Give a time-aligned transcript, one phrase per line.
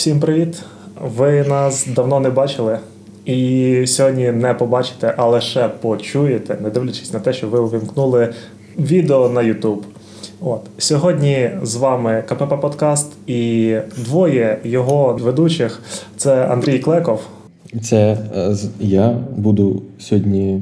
[0.00, 0.62] Всім привіт!
[1.00, 2.78] Ви нас давно не бачили.
[3.24, 8.34] І сьогодні не побачите, а лише почуєте, не дивлячись на те, що ви увімкнули
[8.78, 9.82] відео на YouTube.
[10.40, 15.82] От сьогодні з вами КПП Подкаст і двоє його ведучих
[16.16, 17.20] це Андрій Клеков.
[17.82, 20.60] Це е, я буду сьогодні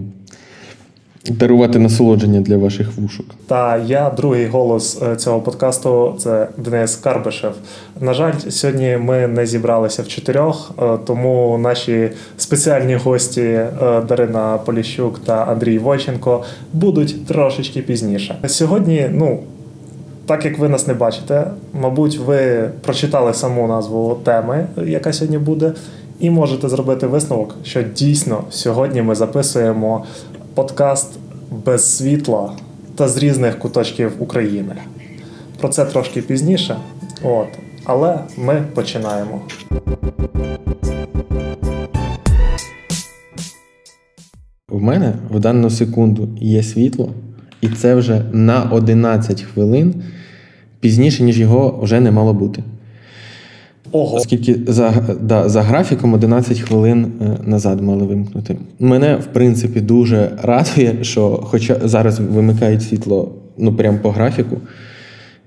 [1.31, 3.27] дарувати насолодження для ваших вушок.
[3.47, 7.55] Та я другий голос е, цього подкасту це Денис Карбишев.
[8.01, 13.71] На жаль, сьогодні ми не зібралися в чотирьох, е, тому наші спеціальні гості е,
[14.09, 18.39] Дарина Поліщук та Андрій Войченко будуть трошечки пізніше.
[18.47, 19.41] Сьогодні, ну.
[20.27, 25.73] Так як ви нас не бачите, мабуть, ви прочитали саму назву теми, яка сьогодні буде,
[26.21, 30.05] і можете зробити висновок, що дійсно сьогодні ми записуємо
[30.55, 31.09] подкаст
[31.51, 32.53] без світла
[32.97, 34.77] та з різних куточків України.
[35.61, 36.77] Про це трошки пізніше.
[37.23, 37.68] От.
[37.91, 39.41] Але ми починаємо.
[44.69, 47.13] В мене в дану секунду є світло,
[47.61, 49.95] і це вже на 11 хвилин
[50.81, 52.63] пізніше, ніж його вже не мало бути.
[53.93, 54.91] Ого, Оскільки за,
[55.21, 58.57] да, за графіком 11 хвилин е, назад мали вимкнути.
[58.79, 64.57] Мене, в принципі, дуже радує, що хоча зараз вимикають світло ну, прям по графіку.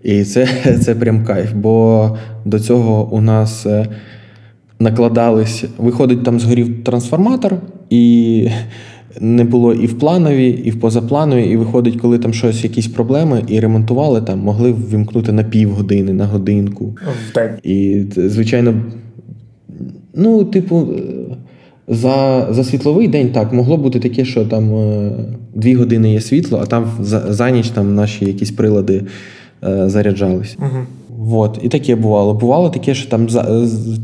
[0.03, 0.47] І це,
[0.81, 1.53] це прям кайф.
[1.53, 2.09] Бо
[2.45, 3.87] до цього у нас е,
[4.79, 7.55] накладались, виходить, там згорів трансформатор,
[7.89, 8.47] і
[9.19, 11.43] не було і в планові, і в позапланові.
[11.43, 16.25] І виходить, коли там щось, якісь проблеми, і ремонтували, там могли ввімкнути на півгодини, на
[16.25, 16.95] годинку.
[17.63, 18.73] І, звичайно,
[20.15, 21.01] ну, типу, е,
[21.87, 25.11] за, за світловий день так, могло бути таке, що там е,
[25.55, 29.03] дві години є світло, а там за, за ніч там наші якісь прилади е,
[29.61, 30.57] заряджались.
[30.59, 30.85] Угу.
[31.17, 31.59] Вот.
[31.63, 32.33] І таке бувало.
[32.33, 33.27] Бувало таке, що там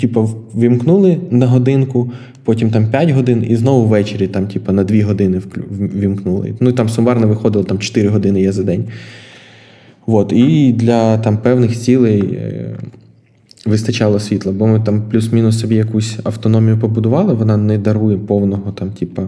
[0.01, 2.11] типу, вімкнули на годинку,
[2.43, 5.41] потім там 5 годин, і знову ввечері там, типу, на 2 години
[5.95, 6.53] вімкнули.
[6.59, 8.85] Ну там сумарно виходило там 4 години є за день.
[10.07, 10.33] От.
[10.33, 12.75] І для там певних цілей е,
[13.65, 18.89] вистачало світла, бо ми там плюс-мінус собі якусь автономію побудували, вона не дарує повного там,
[18.89, 19.23] типа.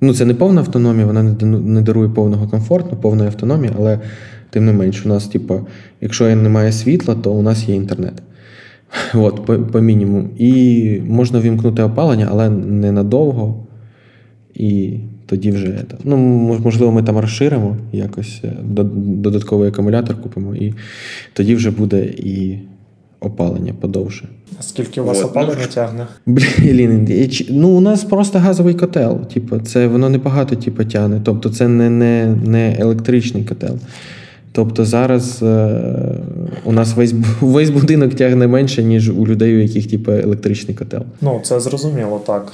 [0.00, 3.98] Ну, це не повна автономія, вона не, не дарує повного комфорту, повної автономії, але
[4.52, 5.60] тим не менш, у нас, типа,
[6.00, 8.22] якщо немає світла, то у нас є інтернет.
[9.14, 10.28] От, по, по мінімуму.
[10.38, 13.66] І можна вімкнути опалення, але ненадовго.
[14.54, 15.84] І тоді вже.
[16.04, 16.16] Ну,
[16.64, 18.52] можливо, ми там розширимо якось е,
[18.94, 20.74] додатковий акумулятор купимо, і
[21.32, 22.58] тоді вже буде і
[23.20, 24.28] опалення подовше.
[24.58, 25.30] А Скільки у вас От, ну.
[25.30, 26.06] опалення тягне?
[26.26, 27.08] Блін,
[27.50, 29.26] ну у нас просто газовий котел.
[29.26, 31.20] Типу, це воно небагато типу, тягне.
[31.24, 33.78] Тобто це не, не, не електричний котел.
[34.54, 35.80] Тобто зараз е,
[36.64, 41.02] у нас весь, весь будинок тягне менше, ніж у людей, у яких типу, електричний котел.
[41.20, 42.52] Ну, це зрозуміло, так.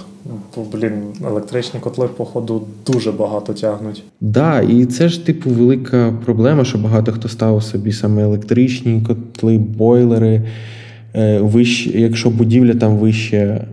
[0.56, 0.92] Бо, блін,
[1.26, 4.02] електричні котли, походу, дуже багато тягнуть.
[4.20, 9.58] Да, і це ж типу велика проблема, що багато хто ставив собі саме електричні котли,
[9.58, 10.42] бойлери.
[11.14, 13.64] Е, вище, якщо будівля там вище,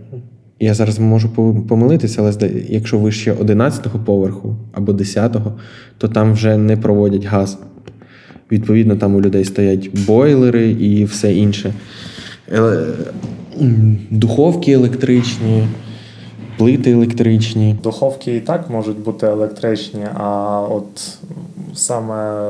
[0.60, 1.28] я зараз можу
[1.68, 5.52] помилитися, але якщо вище 11-го поверху або 10-го,
[5.98, 7.58] то там вже не проводять газ.
[8.52, 11.74] Відповідно, там у людей стоять бойлери і все інше.
[12.52, 12.94] Еле-
[14.10, 15.68] Духовки електричні,
[16.58, 17.76] плити електричні.
[17.82, 21.18] Духовки і так можуть бути електричні, а от
[21.74, 22.48] саме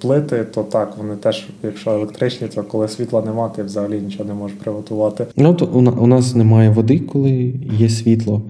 [0.00, 4.34] плити, то так, вони теж, якщо електричні, то коли світла нема, ти взагалі нічого не
[4.34, 5.26] можеш приготувати.
[5.36, 5.64] Ну, то
[6.00, 8.42] у нас немає води, коли є світло,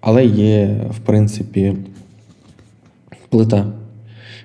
[0.00, 1.74] але є, в принципі,
[3.28, 3.66] плита.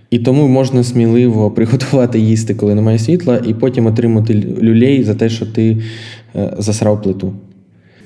[0.09, 5.15] І тому можна сміливо приготувати їсти, коли немає світла, і потім отримати лю- люлей за
[5.15, 5.77] те, що ти
[6.35, 7.33] е, засрав плиту.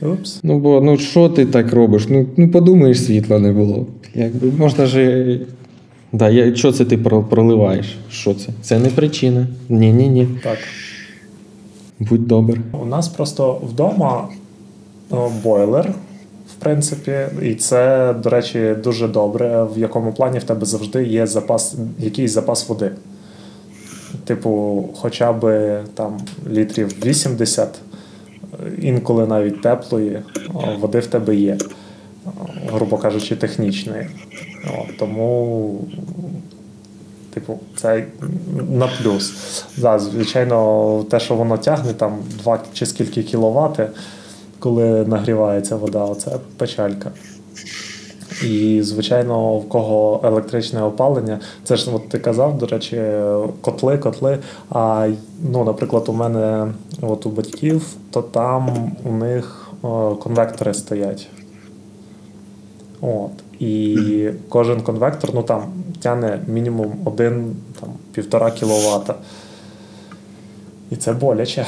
[0.02, 0.40] Упс.
[0.44, 2.08] Ну, бо ну що ти так робиш?
[2.10, 3.88] Ну, ну подумаєш, світла не було.
[4.16, 5.40] Якби можна ж.
[6.14, 7.98] Да, я, що це ти проливаєш?
[8.10, 8.50] Що це?
[8.62, 9.48] Це не причина.
[9.70, 10.28] Ні, ні.
[10.44, 10.58] Так.
[12.00, 12.60] Будь добр.
[12.82, 14.28] У нас просто вдома
[15.10, 15.94] о, бойлер,
[16.64, 21.76] принципі, і це, до речі, дуже добре, в якому плані в тебе завжди є запас,
[22.00, 22.92] якийсь запас води.
[24.26, 26.20] Типу, хоча б там
[26.50, 27.68] літрів 80,
[28.82, 30.20] інколи навіть теплої,
[30.80, 31.58] води в тебе є,
[32.72, 34.08] грубо кажучи, технічної.
[34.68, 35.80] О, тому
[37.34, 38.04] Типу, це
[38.70, 39.34] на плюс.
[39.78, 43.90] Да, звичайно, те, що воно тягне, там 2 чи скільки кіловати,
[44.64, 47.12] коли нагрівається вода, оце печалька.
[48.44, 53.02] І, звичайно, в кого електричне опалення, це ж от ти казав, до речі,
[53.62, 54.40] котли, котли.
[54.70, 55.10] А
[55.52, 61.28] ну, наприклад, у мене от у батьків, то там у них о, конвектори стоять.
[63.02, 63.32] От.
[63.60, 65.64] І кожен конвектор ну, там,
[66.00, 69.16] тягне мінімум 1-1,5 кВт.
[70.92, 71.66] І це боляче.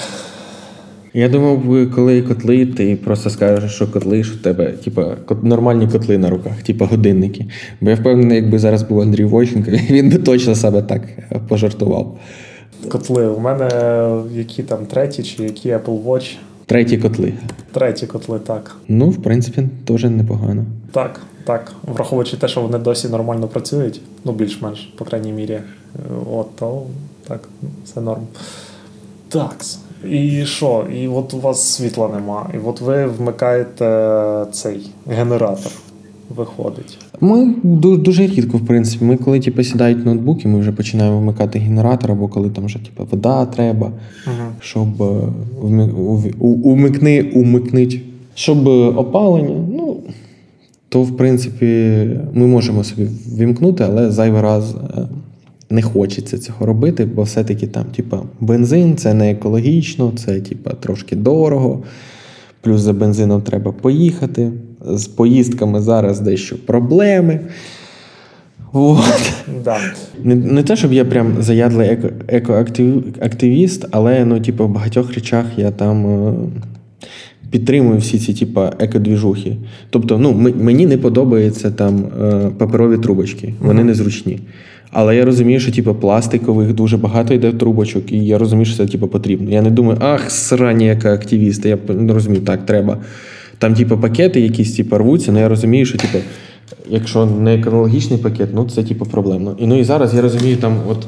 [1.18, 6.18] Я думав, коли котли, ти просто скажеш, що котли, що в тебе, типа, нормальні котли
[6.18, 7.46] на руках, типа годинники.
[7.82, 11.02] Бо я впевнений, якби зараз був Андрій Войченко, він би точно себе так
[11.48, 12.20] пожартував.
[12.90, 13.28] Котли.
[13.28, 13.70] У мене
[14.34, 16.36] які там треті чи які Apple Watch.
[16.66, 17.34] Треті котли.
[17.72, 18.76] Треті котли, так.
[18.88, 20.66] Ну, в принципі, теж непогано.
[20.92, 21.74] Так, так.
[21.84, 25.60] Враховуючи те, що вони досі нормально працюють, ну більш-менш, по крайній мірі.
[26.32, 26.84] От, то
[27.28, 27.50] так,
[27.86, 28.22] все норм.
[29.30, 29.56] Так.
[30.12, 30.86] І що?
[31.02, 32.50] І от у вас світла нема.
[32.54, 35.72] І от ви вмикаєте цей генератор.
[36.36, 36.98] Виходить.
[37.22, 37.56] Ми
[37.98, 39.06] дуже рідко, в принципі.
[39.06, 43.08] Ми, коли типу, сідають ноутбуки, ми вже починаємо вмикати генератор, або коли там вже типу,
[43.12, 43.92] вода треба,
[44.28, 44.88] uh щоб
[46.40, 48.02] умикни, умикнуть,
[48.36, 48.68] щоб
[48.98, 49.66] опалення.
[49.72, 49.98] Ну,
[50.90, 51.66] то, в принципі,
[52.34, 53.08] ми можемо собі
[53.38, 55.02] вімкнути, але зайвий раз е,
[55.70, 61.16] не хочеться цього робити, бо все-таки там, типа, бензин це не екологічно, це типа, трошки
[61.16, 61.84] дорого.
[62.62, 64.52] Плюс за бензином треба поїхати.
[64.86, 67.40] З поїздками зараз дещо проблеми.
[68.74, 69.34] От.
[69.64, 69.78] Да.
[70.24, 75.46] Не не те, щоб я прям заядлий еко, екоактивіст, але ну, типу, в багатьох речах
[75.58, 76.34] я там е,
[77.52, 79.58] підтримую всі ці типу, екодвіжухи.
[79.90, 83.86] Тобто, ну, мені не подобаються там е, паперові трубочки, вони mm-hmm.
[83.86, 84.40] незручні.
[84.98, 88.86] Але я розумію, що типу, пластикових дуже багато йде трубочок, і я розумію, що це
[88.86, 89.52] типу, потрібно.
[89.52, 91.70] Я не думаю, ах, срані, яка активіста.
[91.70, 92.98] Я не розумію, так, треба.
[93.58, 96.18] Там, типу, пакети якісь типу, рвуться, але я розумію, що типу,
[96.90, 99.56] якщо не екологічний пакет, ну це типу, проблемно.
[99.60, 101.08] І ну і зараз я розумію, там, от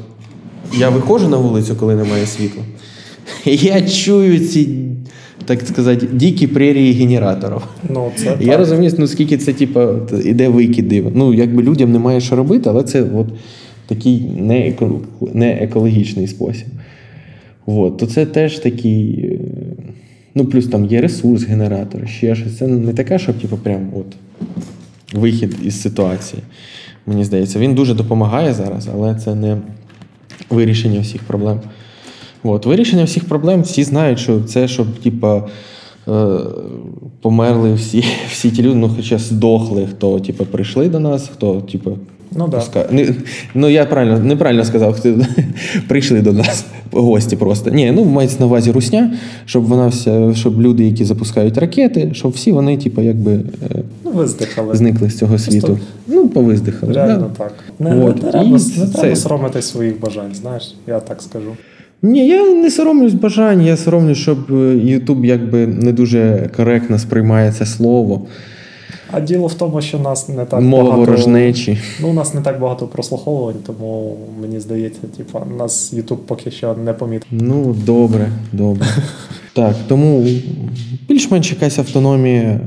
[0.78, 2.62] я виходжу на вулицю, коли немає світла.
[3.44, 4.68] І я чую ці.
[5.44, 7.62] Так сказати, дикі прерії генераторів.
[7.90, 8.58] Ну, це Я так.
[8.58, 9.80] розумію, ну скільки це, типу,
[10.24, 11.04] іде викиди.
[11.14, 13.26] Ну, якби людям немає що робити, але це от
[13.88, 15.00] такий не, еко,
[15.34, 16.66] не екологічний спосіб.
[17.66, 17.96] От.
[17.96, 19.20] То це теж такий.
[19.24, 19.38] Е,
[20.34, 22.58] ну, плюс там є ресурс, генератор, ще щось.
[22.58, 24.06] Це не таке, щоб типу, прям от
[25.12, 26.42] вихід із ситуації.
[27.06, 29.56] Мені здається, він дуже допомагає зараз, але це не
[30.50, 31.60] вирішення всіх проблем.
[32.42, 32.66] От.
[32.66, 35.42] Вирішення всіх проблем всі знають, що це, щоб, типу,
[37.20, 41.98] померли всі всі ті люди, ну хоча здохли, хто типу, прийшли до нас, хто типу,
[42.32, 42.86] Ну, да.
[42.90, 43.14] Не,
[43.54, 45.14] ну я правильно неправильно сказав, хто
[45.88, 47.70] прийшли до нас гості просто.
[47.70, 49.12] Ні, ну мається на увазі русня,
[49.46, 54.10] щоб вона вся, щоб люди, які запускають ракети, щоб всі вони, типу, якби е, ну,
[54.10, 54.76] виздихали.
[54.76, 55.66] зникли з цього світу.
[55.66, 56.92] Просто ну, повиздихали.
[56.92, 57.44] Реально да.
[57.44, 57.54] так.
[57.78, 58.22] Не, От.
[58.22, 61.50] не, треба, не треба соромитись своїх бажань, знаєш, я так скажу.
[62.02, 64.38] Ні, я не соромлюсь бажань, я соромлюсь, щоб
[64.84, 68.26] Ютуб якби не дуже коректно сприймає це слово.
[69.10, 71.00] А діло в тому, що нас не так Мова багато...
[71.00, 71.78] ворожнечі.
[72.00, 76.74] Ну, у нас не так багато прослуховувань, тому мені здається, типу, нас Ютуб поки що
[76.84, 77.28] не помітив.
[77.30, 78.86] Ну, добре, добре.
[79.52, 80.26] так, тому
[81.08, 82.60] більш-менш якась автономія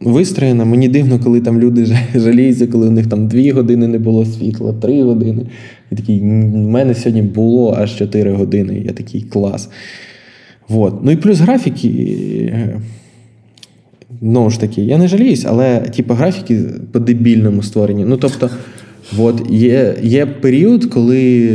[0.00, 0.64] вистроєна.
[0.64, 4.72] Мені дивно, коли там люди жаліються, коли у них там дві години не було світла,
[4.72, 5.46] три години.
[5.90, 6.24] І такий, в
[6.54, 8.82] мене сьогодні було аж 4 години.
[8.86, 9.68] Я такий клас.
[10.68, 11.04] Вот.
[11.04, 12.78] Ну і плюс графіки.
[14.20, 16.60] Знову ж таки, я не жаліюсь, але типу, графіки
[16.92, 18.04] по-дебільному створені.
[18.04, 18.50] Ну, тобто,
[19.18, 21.52] от, є є період, коли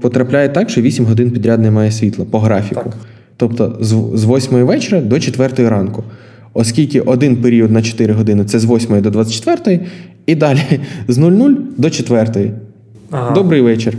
[0.00, 2.84] потрапляє так, що 8 годин підряд немає світла по графіку.
[2.84, 2.96] Так.
[3.36, 6.04] Тобто з, з 8 вечора до 4 ранку.
[6.54, 9.80] Оскільки один період на 4 години це з 8 до 24,
[10.26, 10.60] і далі
[11.08, 12.52] з 00 до 4.
[13.10, 13.34] Ага.
[13.34, 13.94] Добрий вечір.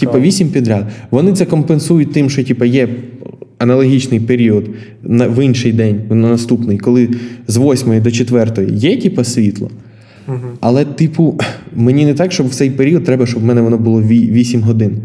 [0.00, 0.84] Типа 8 підряд.
[1.10, 2.88] Вони це компенсують тим, що типу, є
[3.58, 4.64] аналогічний період
[5.02, 7.08] на, в інший день, на наступний, коли
[7.46, 9.70] з 8 до 4 є типу, світло.
[10.28, 10.38] Угу.
[10.60, 11.38] Але, типу,
[11.74, 14.96] мені не так, щоб в цей період треба, щоб в мене воно було 8 годин.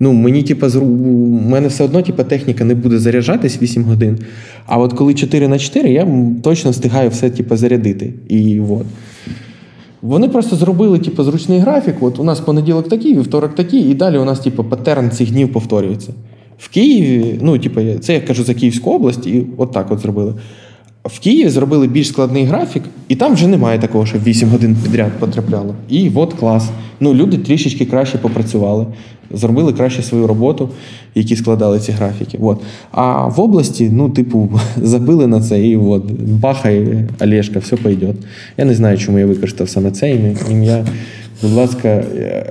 [0.00, 4.18] Ну, мені, типу, у мене все одно типу, техніка не буде заряджатись 8 годин.
[4.66, 6.08] А от коли 4 на 4, я
[6.42, 8.12] точно встигаю все типу, зарядити.
[8.28, 8.86] І от.
[10.02, 11.94] Вони просто зробили типу, зручний графік.
[12.00, 15.52] От у нас понеділок такий, вівторок такий, і далі у нас типу, паттерн цих днів
[15.52, 16.12] повторюється.
[16.58, 20.34] В Києві, ну, типу, це я кажу за Київську область, і от так от зробили.
[21.04, 25.12] В Києві зробили більш складний графік, і там вже немає такого, що 8 годин підряд
[25.18, 25.74] потрапляло.
[25.88, 26.70] І от клас.
[27.00, 28.86] Ну, люди трішечки краще попрацювали,
[29.30, 30.68] зробили краще свою роботу.
[31.14, 32.38] які складали ці графіки.
[32.42, 32.60] От.
[32.90, 38.14] А в області, ну, типу, забили на це і от, бахай, Олешка, все пойде.
[38.56, 40.18] Я не знаю, чому я використав саме це
[40.50, 40.86] ім'я.
[41.42, 42.46] Будь ласка, е,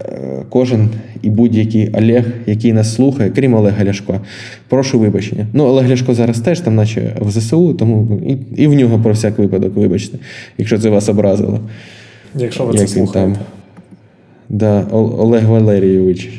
[0.49, 0.89] кожен
[1.21, 4.21] і будь-який Олег, який нас слухає, крім Олега Ляшко,
[4.69, 5.47] прошу вибачення.
[5.53, 9.13] Ну, Олег Ляшко зараз теж там, наче в ЗСУ, тому і, і в нього про
[9.13, 10.17] всяк випадок, вибачте,
[10.57, 11.59] якщо це вас образило.
[12.35, 13.33] Якщо ви Як це слухаєте.
[13.33, 13.45] Там?
[14.49, 16.29] Да, Олег Валерійович,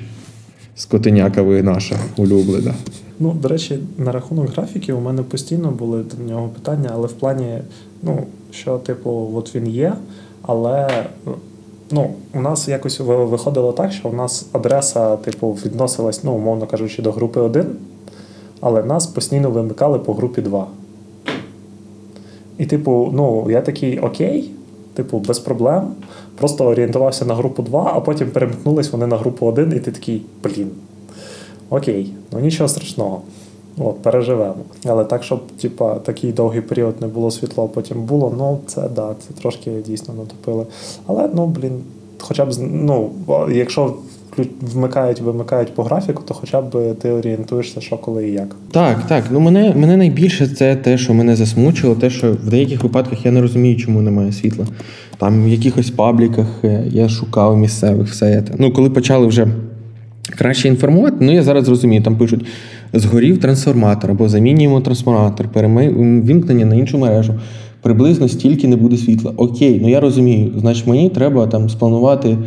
[0.77, 2.75] скотиняка ви наша улюблена.
[3.21, 7.13] Ну, до речі, на рахунок графіків у мене постійно були до нього питання, але в
[7.13, 7.59] плані,
[8.03, 8.19] ну,
[8.51, 9.93] що, типу, от він є,
[10.43, 10.89] але
[11.91, 17.03] ну, у нас якось виходило так, що у нас адреса, типу, відносилась, ну, умовно кажучи,
[17.03, 17.67] до групи 1,
[18.61, 20.67] але нас постійно вимикали по групі 2.
[22.59, 24.51] І, типу, ну, я такий окей,
[24.95, 25.93] типу, без проблем.
[26.39, 30.23] Просто орієнтувався на групу 2, а потім перемкнулись вони на групу 1, і ти такий,
[30.45, 30.71] блін.
[31.71, 33.23] Окей, ну нічого страшного.
[33.81, 34.55] От, переживемо.
[34.87, 39.15] Але так, щоб типа, такий довгий період не було світло, потім було, ну це да,
[39.19, 40.67] це трошки дійсно натопили.
[41.07, 41.81] Але ну, блін,
[42.19, 43.11] хоча б ну,
[43.53, 43.95] якщо
[44.61, 48.57] вмикають, вимикають по графіку, то хоча б ти орієнтуєшся, що коли і як.
[48.71, 49.25] Так, так.
[49.31, 53.33] Ну мене мене найбільше це те, що мене засмучило, те, що в деяких випадках я
[53.33, 54.67] не розумію, чому немає світла.
[55.19, 58.43] Там в якихось пабліках е, я шукав місцевих все.
[58.49, 58.55] це.
[58.59, 59.49] Ну, коли почали вже
[60.31, 62.47] краще інформувати, ну я зараз розумію, там пишуть.
[62.93, 65.49] Згорів трансформатор або замінюємо трансформатор,
[66.25, 67.35] вімкнення на іншу мережу.
[67.83, 69.33] Приблизно стільки не буде світла.
[69.37, 70.53] Окей, ну я розумію.
[70.57, 72.39] Значить, мені треба там спланувати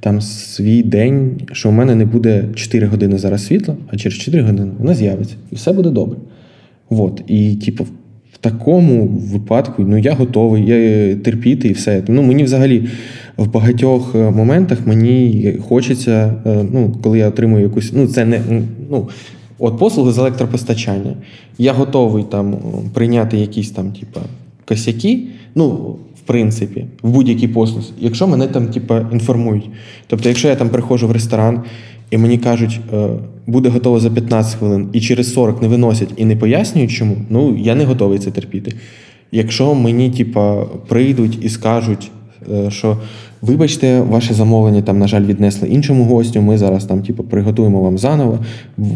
[0.00, 4.42] там свій день, що в мене не буде 4 години зараз світла, а через 4
[4.42, 5.34] години вона з'явиться.
[5.52, 6.18] І все буде добре.
[6.90, 7.22] От.
[7.26, 7.84] І, типу,
[8.32, 12.02] в такому випадку ну, я готовий, я терпіти і все.
[12.08, 12.88] Ну, Мені взагалі
[13.36, 17.92] в багатьох е, моментах мені хочеться, е, ну, коли я отримую якусь.
[17.94, 18.40] ну, це не,
[18.90, 19.08] ну,
[19.58, 21.14] От послуги з електропостачання.
[21.58, 22.56] Я готовий там
[22.94, 24.20] прийняти якісь там, типа,
[24.68, 25.22] косяки.
[25.54, 25.68] Ну,
[26.16, 29.70] в принципі, в будь-якій послузі, якщо мене там, типа, інформують.
[30.06, 31.62] Тобто, якщо я там приходжу в ресторан
[32.10, 33.08] і мені кажуть, е,
[33.46, 37.56] буде готово за 15 хвилин, і через 40 не виносять і не пояснюють, чому, ну
[37.56, 38.72] я не готовий це терпіти.
[39.32, 42.10] Якщо мені, типа, прийдуть і скажуть,
[42.52, 42.96] Е, що
[43.46, 46.40] вибачте, ваше замовлення там, на жаль, віднесли іншому гостю.
[46.40, 48.38] Ми зараз там, типу, приготуємо вам заново.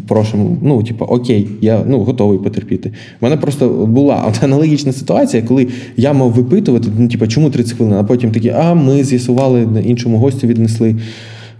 [0.08, 2.88] Просимо, ну, типу, окей, я ну, готовий потерпіти.
[2.88, 7.94] У мене просто була аналогічна ситуація, коли я мав випитувати, ну, типу, чому 30 хвилин,
[7.94, 10.96] а потім такі, а ми з'ясували, іншому гостю віднесли.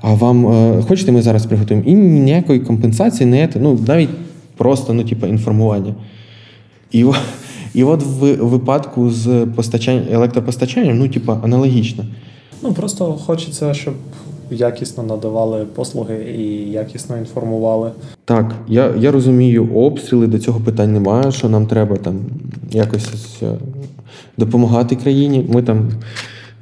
[0.01, 1.87] А вам е, хочете, ми зараз приготуємо?
[1.87, 4.11] І ніякої компенсації не ну навіть
[4.57, 5.95] просто ну, типу, інформування.
[6.93, 7.05] І
[7.75, 12.05] і от в випадку з постачанням електропостачанням, ну, типа, аналогічно.
[12.63, 13.95] Ну просто хочеться, щоб
[14.51, 17.91] якісно надавали послуги і якісно інформували.
[18.25, 22.21] Так, я я розумію, обстріли до цього питань немає, що нам треба там
[22.71, 23.09] якось
[23.43, 23.55] е,
[24.37, 25.47] допомагати країні.
[25.49, 25.91] Ми там.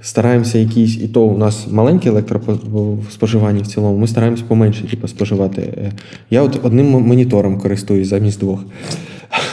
[0.02, 5.92] Стараємося якісь, і то у нас маленьке електроспоживання в цілому, ми стараємося поменше типу, споживати.
[6.30, 8.60] Я от одним монітором користуюсь замість двох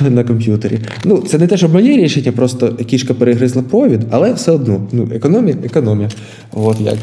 [0.10, 0.80] на комп'ютері.
[1.06, 4.88] Ну, це не те, що моє рішення, просто кішка перегризла провід, але все одно.
[4.92, 6.10] Ну, економія, економія.
[6.54, 6.98] От як.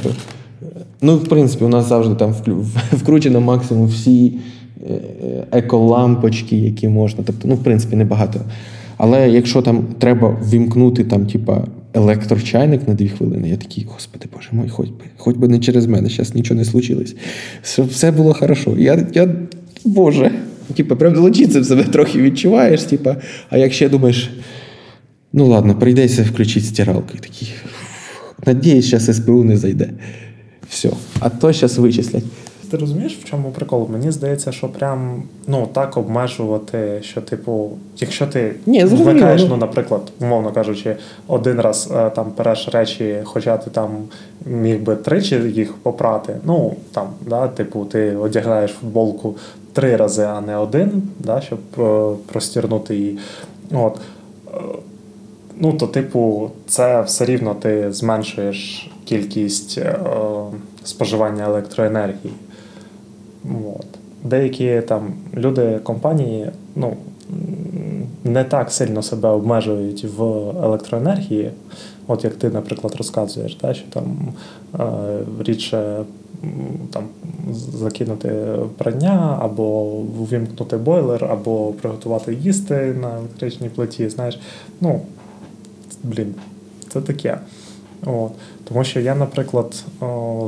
[1.03, 2.35] Ну, в принципі, у нас завжди там
[2.93, 4.33] вкручено максимум всі
[4.91, 5.00] е,
[5.53, 7.25] еколампочки, які можна.
[7.27, 8.41] Тобто, ну, в принципі, небагато.
[8.97, 14.49] Але якщо там треба вімкнути там, типа, електрочайник на дві хвилини, я такий, господи боже
[14.53, 17.17] мой, хоч би, хоч би не через мене, зараз нічого не случилось.
[17.62, 18.75] Щоб все було хорошо.
[18.79, 19.29] Я, я
[19.85, 20.31] Боже.
[20.77, 23.17] Типа, прям долучитися в себе трохи відчуваєш, типа,
[23.50, 24.31] а якщо думаєш,
[25.33, 27.09] ну ладно, прийдеться включити стиралку.
[27.15, 27.55] І такий,
[28.47, 29.91] надіюсь, зараз СПУ не зайде.
[30.69, 30.91] Все.
[31.21, 32.25] А то зараз вичислять.
[32.71, 33.89] Ти розумієш, в чому прикол?
[33.93, 40.03] Мені здається, що прям ну так обмежувати, що, типу, якщо ти Ні, вмикаєш, ну, наприклад,
[40.21, 40.97] умовно кажучи,
[41.27, 43.91] один раз е, там переш речі, хоча ти там
[44.47, 46.37] міг би тричі їх попрати.
[46.45, 49.37] Ну там, да, типу, ти одягаєш футболку
[49.73, 53.19] три рази, а не один, да, щоб е, простірнути її.
[53.73, 54.00] От.
[54.55, 54.61] Е,
[55.61, 59.99] ну, то, типу, це все рівно ти зменшуєш кількість е,
[60.85, 62.35] споживання електроенергії.
[63.45, 63.87] От.
[64.25, 66.97] Деякі там люди компанії ну,
[68.25, 70.23] не так сильно себе обмежують в
[70.65, 71.50] електроенергії,
[72.07, 74.33] от як ти, наприклад, розказуєш, да, що там
[74.75, 74.83] е,
[75.45, 76.05] рідше
[76.92, 77.04] там
[77.73, 84.09] закинути прання, або вимкнути бойлер, або приготувати їсти на електричній плиті.
[84.09, 84.40] Знаєш,
[84.80, 85.00] ну
[86.02, 86.35] блін,
[86.92, 87.38] це таке.
[88.06, 88.32] От.
[88.64, 89.85] Тому що я, наприклад,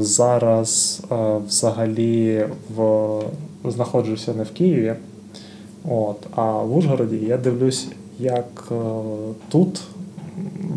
[0.01, 1.03] зараз
[1.49, 2.47] взагалі
[2.77, 3.21] в
[3.65, 4.95] знаходжуся не в Києві.
[5.89, 8.75] От, А в Ужгороді я дивлюсь, як е,
[9.49, 9.81] тут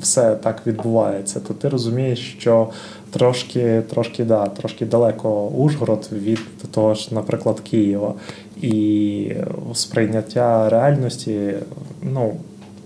[0.01, 2.69] все так відбувається, то ти розумієш, що
[3.11, 6.39] трошки трошки, да, трошки далеко Ужгород від
[6.71, 8.13] того ж, наприклад, Києва.
[8.61, 9.31] І
[9.73, 11.53] сприйняття реальності,
[12.01, 12.35] ну,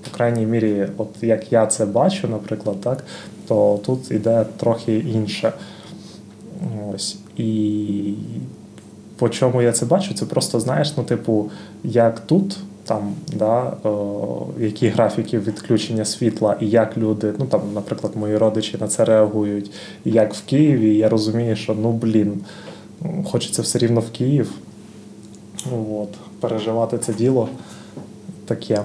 [0.04, 3.04] по крайній мірі, от як я це бачу, наприклад, так,
[3.48, 5.54] то тут іде трохи інше.
[6.94, 7.18] Ось.
[7.38, 8.14] І
[9.16, 11.50] по чому я це бачу, це просто знаєш, ну, типу,
[11.84, 12.58] як тут
[12.90, 18.78] там, да, о, які графіки відключення світла, і як люди, ну там, наприклад, мої родичі
[18.80, 19.72] на це реагують,
[20.06, 22.42] і як в Києві, я розумію, що ну блін,
[23.26, 24.52] хочеться все рівно в Київ.
[25.92, 27.50] От, переживати це діло
[28.46, 28.84] таке.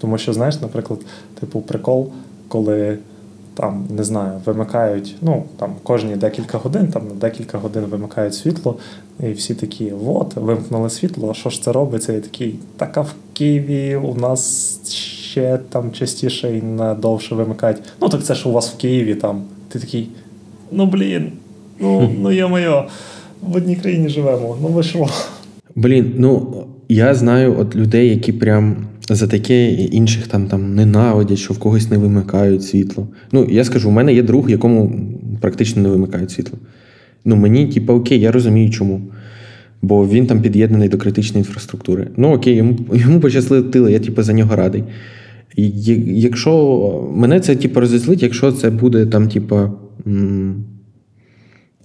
[0.00, 1.00] Тому що, знаєш, наприклад,
[1.40, 2.12] типу, прикол,
[2.48, 2.98] коли
[3.54, 8.76] там, не знаю, вимикають, ну, там кожні декілька годин, там на декілька годин вимикають світло,
[9.20, 12.12] і всі такі, от, вимкнули світло, що ж це робиться?
[12.12, 17.78] І такий, так а в Києві у нас ще там частіше і надовше вимикають.
[18.00, 19.42] Ну, так це ж у вас в Києві там.
[19.68, 20.08] Ти такий,
[20.72, 21.32] ну блін,
[21.80, 22.84] ну, ну йо-моє,
[23.42, 25.06] в одній країні живемо, ну ви що?
[25.74, 28.76] Блін, ну я знаю от людей, які прям
[29.08, 33.08] за таке інших там там ненавидять, що в когось не вимикають світло.
[33.32, 35.08] Ну, я скажу, у мене є друг, якому
[35.40, 36.58] практично не вимикають світло.
[37.24, 39.00] Ну, мені, типу, окей, я розумію, чому.
[39.82, 42.08] Бо він там під'єднаний до критичної інфраструктури.
[42.16, 44.84] Ну, окей, йому йому пощастило, я типу, за нього радий.
[45.56, 45.70] І
[46.20, 49.60] Якщо мене це типу, розізлить, якщо це буде там, типу,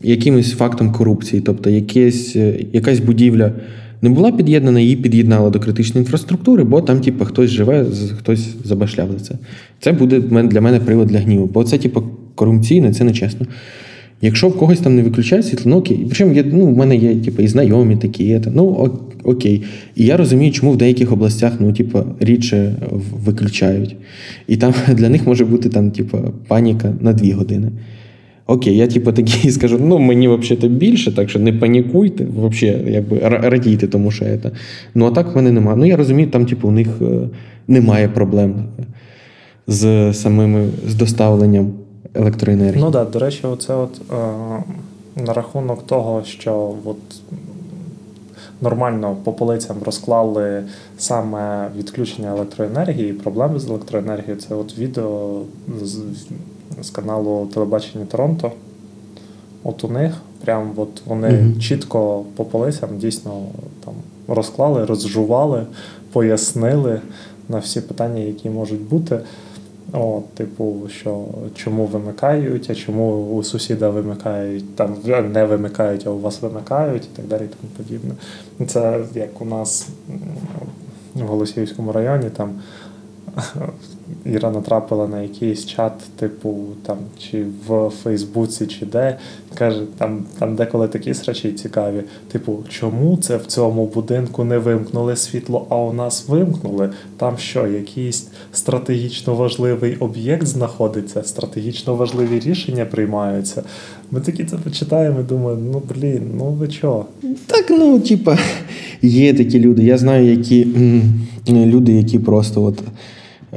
[0.01, 2.35] якимось фактом корупції, тобто якась,
[2.73, 3.51] якась будівля
[4.01, 7.85] не була під'єднана, її під'єднали до критичної інфраструктури, бо там, типу, хтось живе,
[8.17, 9.35] хтось забашляв за це.
[9.79, 12.03] Це буде для мене привод для гніву, бо це, типу,
[12.35, 13.45] корупційне, це нечесно.
[14.21, 15.99] Якщо в когось там не виключають світло, ну окей.
[16.07, 18.91] Причому є, ну, в мене є типу, і знайомі такі, є, ну
[19.23, 19.63] окей.
[19.95, 22.75] І я розумію, чому в деяких областях ну, типу, рідше
[23.25, 23.95] виключають.
[24.47, 27.71] І там для них може бути там, типу, паніка на дві години.
[28.47, 33.19] Окей, я типу такий скажу, ну мені взагалі більше, так що не панікуйте, взагалі, якби
[33.19, 34.51] радійте, тому що це.
[34.95, 35.77] Ну а так в мене немає.
[35.77, 37.29] Ну я розумію, там, типу, у них е,
[37.67, 38.55] немає проблем
[39.67, 41.73] з самими з доставленням
[42.13, 42.83] електроенергії.
[42.83, 46.97] Ну так, да, до речі, оце от е, на рахунок того, що от
[48.61, 50.63] нормально по полицям розклали
[50.97, 55.41] саме відключення електроенергії, проблеми з електроенергією, це от відео
[55.83, 56.01] з
[56.81, 58.51] з каналу Телебачення Торонто.
[59.63, 60.13] От у них
[60.45, 61.59] прям от вони mm-hmm.
[61.59, 63.41] чітко по полицям дійсно
[63.85, 63.93] там
[64.27, 65.65] розклали, розжували,
[66.11, 67.01] пояснили
[67.49, 69.19] на всі питання, які можуть бути.
[69.93, 74.95] От, Типу, що чому вимикають, а чому у сусіда вимикають, там
[75.31, 78.13] не вимикають, а у вас вимикають і так далі і тому подібне.
[78.67, 79.87] Це як у нас
[81.15, 82.49] в Голосіївському районі там
[84.25, 89.17] Іра натрапила на якийсь чат, типу, там, чи в Фейсбуці, чи де.
[89.55, 92.03] Каже, там там деколи такі срачі цікаві.
[92.31, 96.89] Типу, чому це в цьому будинку не вимкнули світло, а у нас вимкнули?
[97.17, 103.63] Там що, якийсь стратегічно важливий об'єкт знаходиться, стратегічно важливі рішення приймаються.
[104.11, 107.05] Ми такі це почитаємо і думаємо, ну блін, ну ви чого?
[107.47, 108.37] Так, ну, типа,
[109.01, 109.83] є такі люди.
[109.83, 110.67] Я знаю, які
[111.47, 112.83] люди, які просто от.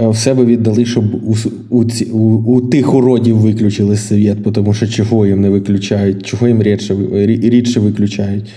[0.01, 1.35] Е, в себе віддали, щоб у
[1.71, 6.63] у, у, у тих уродів виключили світ, тому що чого їм не виключають, чого їм
[6.63, 8.51] рідше рідше виключають.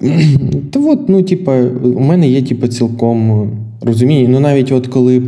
[0.70, 4.28] Та от, ну, типа, у мене є типа, цілком розуміння.
[4.28, 5.22] Ну, навіть от коли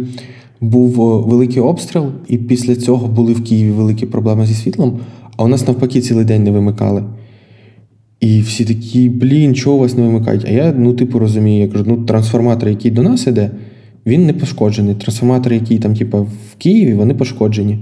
[0.61, 0.91] був
[1.29, 5.01] великий обстріл, і після цього були в Києві великі проблеми зі світлом,
[5.37, 7.03] а у нас навпаки цілий день не вимикали.
[8.21, 10.45] І всі такі, блін, чого у вас не вимикають?
[10.49, 13.51] А я, ну, типу, розумію, я кажу, ну, трансформатор, який до нас іде
[14.09, 14.95] він не пошкоджений.
[14.95, 17.79] Трансформатори, які там, типу, в Києві, вони пошкоджені.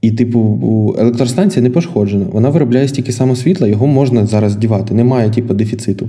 [0.00, 2.26] І, типу, електростанція не пошкоджена.
[2.32, 4.94] Вона виробляє стільки само світла, його можна зараз дівати.
[4.94, 6.08] Немає, типу, дефіциту.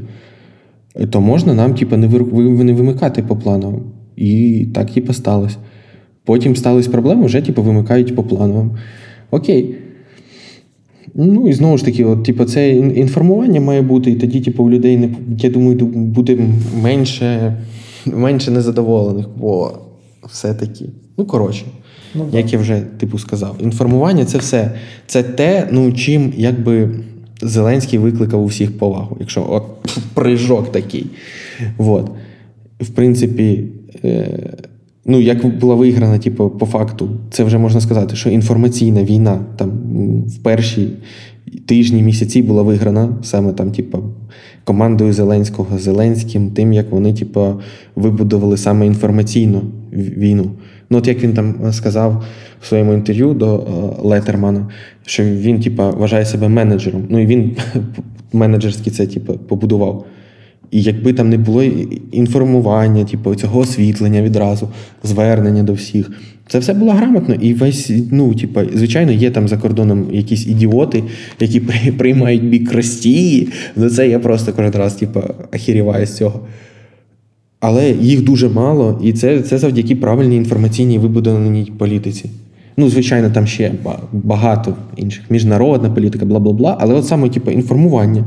[1.09, 3.81] То можна нам, типу, не вимикати по плановим.
[4.15, 5.57] І так, типу, сталося.
[6.25, 8.71] Потім стались проблеми, вже типу, вимикають по плановим.
[9.31, 9.75] Окей.
[11.15, 14.69] Ну і знову ж таки, от, типу, це інформування має бути, і тоді, типу, у
[14.69, 16.37] людей не я думаю, буде
[16.83, 17.55] менше
[18.05, 19.71] менше незадоволених, бо
[20.29, 20.85] все-таки.
[21.17, 21.65] Ну, коротше,
[22.15, 24.71] ну, як я вже типу сказав, інформування це все.
[25.07, 26.89] Це те, ну, чим якби
[27.41, 29.63] Зеленський викликав у всіх повагу, якщо от
[30.13, 31.07] прижок такий.
[31.77, 32.11] От.
[32.79, 33.63] В принципі,
[34.03, 34.53] е,
[35.05, 39.69] ну, як була виграна, типу, по факту, це вже можна сказати, що інформаційна війна там
[40.27, 40.87] в першій
[41.65, 43.99] тижні, місяці була виграна саме там, типу,
[44.65, 47.61] командою Зеленського, Зеленським, тим, як вони, типу,
[47.95, 49.61] вибудували саме інформаційну
[49.93, 50.51] війну.
[50.89, 52.23] Ну, от як він там сказав
[52.61, 53.61] в своєму інтерв'ю до е,
[54.07, 54.67] Летермана,
[55.05, 57.03] що він, типу, вважає себе менеджером.
[57.09, 57.57] Ну і він
[58.33, 60.05] менеджерський це, типу, побудував.
[60.71, 61.63] І якби там не було
[62.11, 64.69] інформування, типу, цього освітлення відразу,
[65.03, 66.11] звернення до всіх,
[66.47, 67.35] це все було грамотно.
[67.35, 71.03] І весь, ну, типу, звичайно, є там за кордоном якісь ідіоти,
[71.39, 71.59] які
[71.97, 73.49] приймають бік Росії.
[73.75, 76.39] Ну це я просто кожен раз, типу, ахіріваю з цього.
[77.59, 82.29] Але їх дуже мало, і це це завдяки правильній інформаційній вибудованій політиці.
[82.77, 83.71] Ну, звичайно, там ще
[84.11, 86.77] багато інших міжнародна політика, бла бла бла.
[86.79, 88.25] Але от саме, типу, інформування.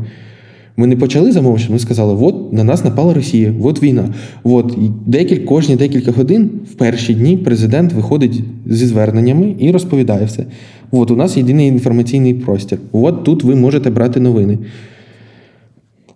[0.79, 4.14] Ми не почали замовчення, ми сказали, от на нас напала Росія, от війна.
[4.45, 10.47] От декілька, кожні декілька годин в перші дні президент виходить зі зверненнями і розповідає все.
[10.91, 12.79] От у нас єдиний інформаційний простір.
[12.93, 14.59] От тут ви можете брати новини.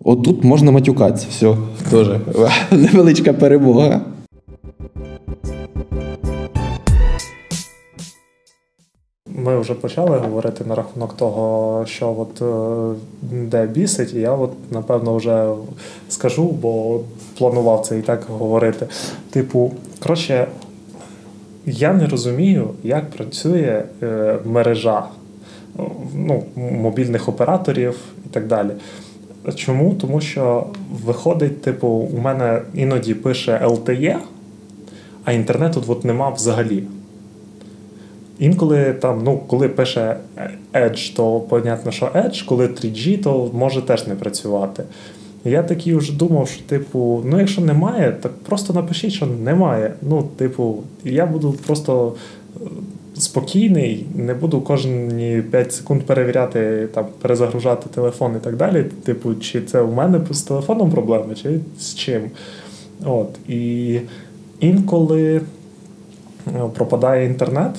[0.03, 1.27] От тут можна матюкатися.
[1.29, 1.55] Все,
[1.91, 2.07] теж
[2.71, 4.01] невеличка перемога.
[9.43, 14.51] Ми вже почали говорити на рахунок того, що от е, де бісить, і я от
[14.71, 15.47] напевно вже
[16.09, 16.99] скажу, бо
[17.37, 18.87] планував це і так говорити.
[19.29, 20.47] Типу, коротше,
[21.65, 25.03] я не розумію, як працює е, мережа
[26.15, 28.69] ну, мобільних операторів і так далі.
[29.55, 29.93] Чому?
[29.93, 30.65] Тому що
[31.05, 34.17] виходить, типу, у мене іноді пише LTE,
[35.25, 36.83] а інтернету от нема взагалі.
[38.39, 40.17] Інколи там, ну, коли пише
[40.73, 44.83] Edge, то понятно, що Edge, коли 3G, то може теж не працювати.
[45.45, 49.93] Я такий вже думав, що, типу, ну, якщо немає, так просто напишіть, що немає.
[50.01, 52.15] Ну, типу, я буду просто
[52.55, 52.59] е,
[53.15, 58.85] спокійний, не буду кожні 5 секунд перевіряти, там, перезагружати телефон і так далі.
[59.03, 62.21] Типу, чи це у мене з телефоном проблеми, чи з чим.
[63.05, 63.29] От.
[63.49, 63.99] І
[64.59, 65.41] інколи е,
[66.73, 67.71] пропадає інтернет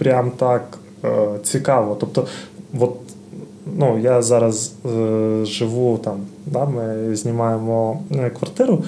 [0.00, 1.08] прям так е,
[1.42, 1.96] цікаво.
[2.00, 2.26] Тобто,
[2.78, 2.96] от,
[3.78, 8.84] ну, я зараз е, живу там, да, ми знімаємо е, квартиру,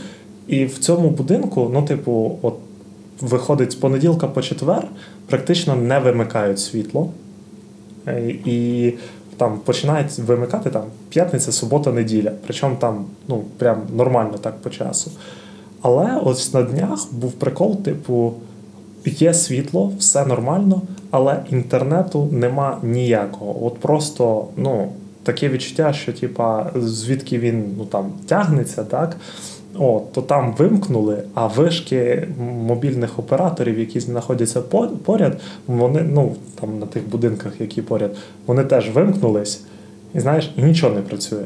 [0.47, 2.55] і в цьому будинку, ну, типу, от
[3.21, 4.89] виходить з понеділка по четвер,
[5.27, 7.11] практично не вимикають світло.
[8.07, 8.93] Е, і
[9.37, 12.33] там починають вимикати там п'ятниця, субота, неділя.
[12.47, 15.11] Причому там ну, прям нормально так по часу.
[15.83, 18.33] Але ось на днях був прикол, типу,
[19.05, 23.67] є світло, все нормально, але інтернету нема ніякого.
[23.67, 29.17] От просто ну, таке відчуття, що типа, звідки він ну, там, тягнеться, так?
[29.79, 34.61] О, то там вимкнули, а вишки мобільних операторів, які знаходяться
[35.05, 39.61] поряд, вони ну, там на тих будинках, які поряд, вони теж вимкнулись,
[40.15, 41.45] і знаєш, і нічого не працює.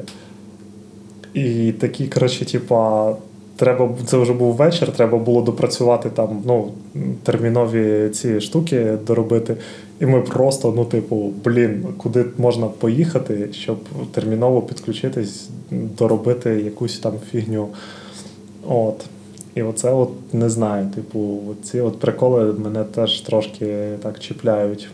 [1.34, 3.12] І такі, коротше, типа,
[3.56, 6.72] Треба це вже був вечір, треба було допрацювати там ну,
[7.22, 9.56] термінові ці штуки доробити.
[10.00, 13.78] І ми просто, ну, типу, блін, куди можна поїхати, щоб
[14.12, 17.68] терміново підключитись, доробити якусь там фігню.
[18.68, 19.04] От.
[19.54, 20.86] І оце от не знаю.
[20.94, 24.88] Типу, ці от приколи мене теж трошки так чіпляють.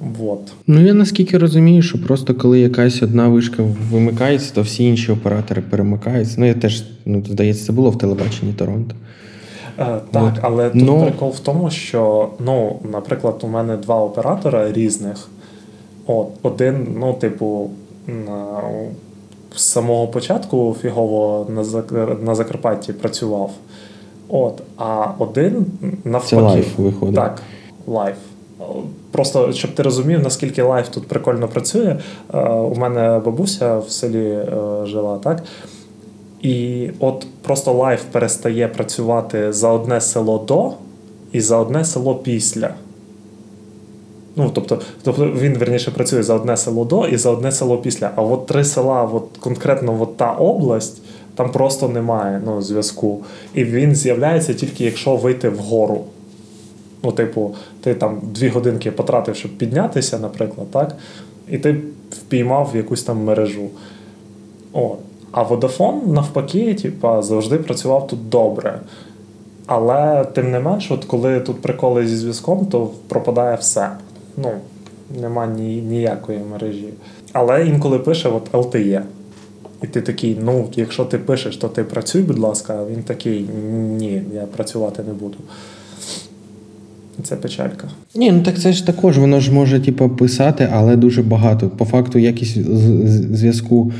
[0.00, 0.52] Вот.
[0.66, 5.62] Ну я наскільки розумію, що просто коли якась одна вишка вимикається, то всі інші оператори
[5.62, 6.34] перемикаються.
[6.38, 8.94] Ну я теж ну, здається, це було в телебаченні Торонто.
[9.78, 10.40] Е, так, От.
[10.42, 11.02] але тут Но...
[11.02, 15.28] прикол в тому, що, ну, наприклад, у мене два оператора різних.
[16.06, 17.70] От, Один, ну, типу,
[19.56, 21.82] з самого початку фігово на
[22.24, 23.50] на Закарпатті працював.
[24.28, 25.66] От, А один
[26.04, 26.36] навпаки.
[26.36, 27.14] Це лайф виходить.
[27.14, 27.42] Так,
[27.86, 28.16] life.
[29.18, 31.96] Просто щоб ти розумів, наскільки life тут прикольно працює.
[32.34, 34.46] Е, у мене бабуся в селі е,
[34.84, 35.42] жила, так?
[36.42, 40.72] І от просто life перестає працювати за одне село до
[41.32, 42.74] і за одне село після.
[44.36, 48.10] Ну, тобто, тобто він верніше працює за одне село до і за одне село після.
[48.16, 51.02] А от три села, от конкретно от та область,
[51.34, 53.22] там просто немає ну, зв'язку.
[53.54, 56.04] І він з'являється тільки якщо вийти вгору.
[57.08, 60.96] Ну, типу, ти там дві годинки потратив, щоб піднятися, наприклад, так?
[61.50, 63.68] І ти впіймав якусь там мережу.
[64.72, 64.96] О.
[65.32, 68.80] А Vodafone, навпаки, типу, завжди працював тут добре.
[69.66, 73.90] Але тим не менш, от коли тут приколи зі зв'язком, то пропадає все.
[74.36, 74.50] Ну,
[75.20, 76.88] нема ні, ніякої мережі.
[77.32, 79.02] Але інколи пише от LTE.
[79.82, 83.48] І ти такий, ну, якщо ти пишеш, то ти працюй, будь ласка, а він такий,
[83.98, 85.38] ні, я працювати не буду.
[87.22, 87.88] Це печалька.
[88.14, 91.68] Ні, ну так це ж також, воно ж може, типу, писати, але дуже багато.
[91.68, 92.64] По факту, якість
[93.36, 93.92] зв'язку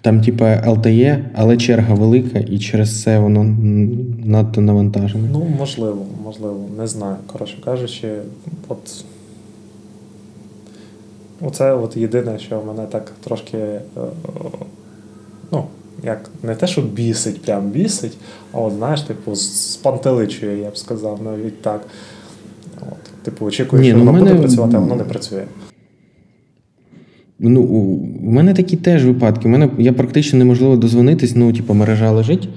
[0.00, 3.56] там, типу, LTE, але черга велика, і через це воно
[4.24, 5.28] надто навантажене.
[5.32, 7.16] Ну, можливо, можливо, не знаю.
[7.26, 8.08] Коротше кажучи,
[8.68, 9.04] от.
[11.44, 13.58] Оце от єдине, що мене так трошки.
[13.58, 13.80] Е,
[15.52, 15.64] ну,
[16.04, 18.16] як не те, що бісить, прям бісить,
[18.52, 21.86] а от знаєш, типу, спантеличує, я б сказав, навіть так.
[22.82, 24.24] От, Типу, очікуєш, що ну, воно мене...
[24.24, 25.42] буде працювати, а воно не працює.
[27.38, 27.62] Ну,
[28.22, 29.48] У мене такі теж випадки.
[29.48, 32.48] У мене я практично неможливо дозвонитись, ну, типу, мережа лежить.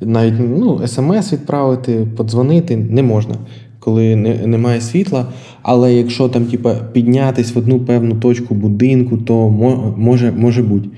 [0.00, 3.34] Навіть ну, смс відправити, подзвонити не можна,
[3.78, 5.26] коли не, немає світла.
[5.62, 9.48] Але якщо там, типу, піднятись в одну певну точку будинку, то
[9.96, 10.88] може може бути.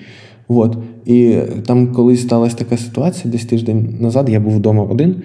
[0.48, 0.76] От.
[1.04, 5.16] І там колись сталася така ситуація, десь тиждень назад я був вдома один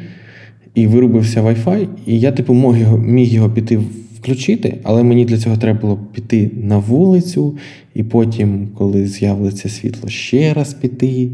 [0.75, 3.79] і вирубився Wi-Fi, і я, типу, мог його, міг його піти
[4.19, 7.57] включити, але мені для цього треба було піти на вулицю,
[7.95, 11.29] і потім, коли з'явиться світло, ще раз піти.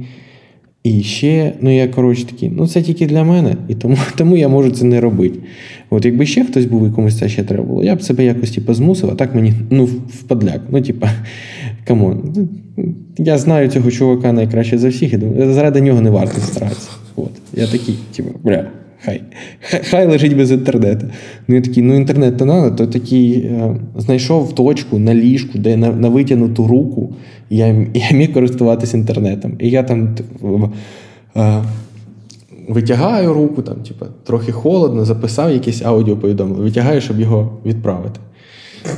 [0.84, 4.48] І ще, ну я коротше такий, ну це тільки для мене, і тому тому я
[4.48, 5.40] можу це не робити.
[5.90, 8.52] От якби ще хтось був і комусь це ще треба було, я б себе якось
[8.52, 10.62] типу, змусив, а так мені ну, впадляк.
[10.70, 11.10] Ну, типа,
[11.88, 12.50] come on.
[13.18, 16.90] Я знаю цього чувака найкраще за всіх, і думаю, заради нього не варто старатися.
[17.16, 17.32] От.
[17.54, 18.68] Я такий, типу, бля.
[19.06, 19.22] Хай
[19.90, 21.06] хай лежить без інтернету.
[21.48, 25.78] Ну я такий, ну інтернет то надо, то такий е, знайшов точку на ліжку, де
[25.78, 27.14] на на витягнуту руку
[27.50, 29.54] я я міг користуватися інтернетом.
[29.60, 30.16] І я там
[31.36, 31.64] е,
[32.68, 38.20] витягаю руку, там, типу, трохи холодно, записав якесь аудіоповідомлення, витягаю, щоб його відправити.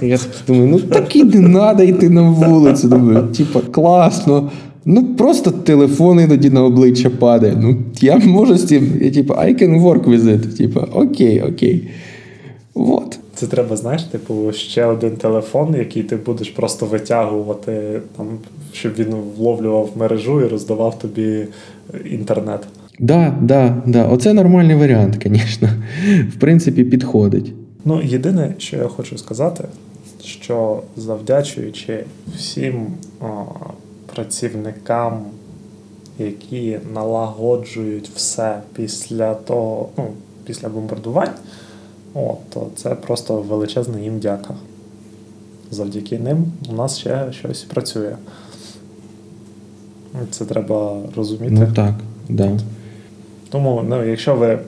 [0.02, 2.88] І я думаю, ну так і не треба йти на вулицю.
[2.88, 4.52] Думаю, типу, класно.
[4.86, 7.58] Ну, просто телефон іноді на обличчя падає.
[7.62, 10.58] Ну, я можу з цим, я типу, I can work with it.
[10.58, 11.90] Типу, окей, окей.
[12.74, 13.20] Вот.
[13.36, 18.28] Це треба, знаєш, типу, ще один телефон, який ти будеш просто витягувати, там,
[18.74, 21.46] щоб він вловлював мережу і роздавав тобі
[22.12, 22.60] інтернет.
[23.00, 24.08] Да, да, да.
[24.08, 25.70] Оце нормальний варіант, звісно.
[26.36, 27.54] В принципі, підходить.
[27.86, 29.64] Ну, єдине, що я хочу сказати,
[30.24, 32.04] що завдячуючи
[32.38, 32.88] всім
[34.20, 35.26] працівникам,
[36.18, 40.08] які налагоджують все після того, ну,
[40.46, 41.34] після бомбардувань,
[42.14, 44.54] от, то це просто величезна їм дяка.
[45.72, 48.16] Завдяки ним у нас ще щось працює.
[50.32, 51.56] Це треба розуміти.
[51.60, 51.94] Ну так,
[52.30, 52.60] да.
[53.50, 54.60] Тому, ну, якщо ви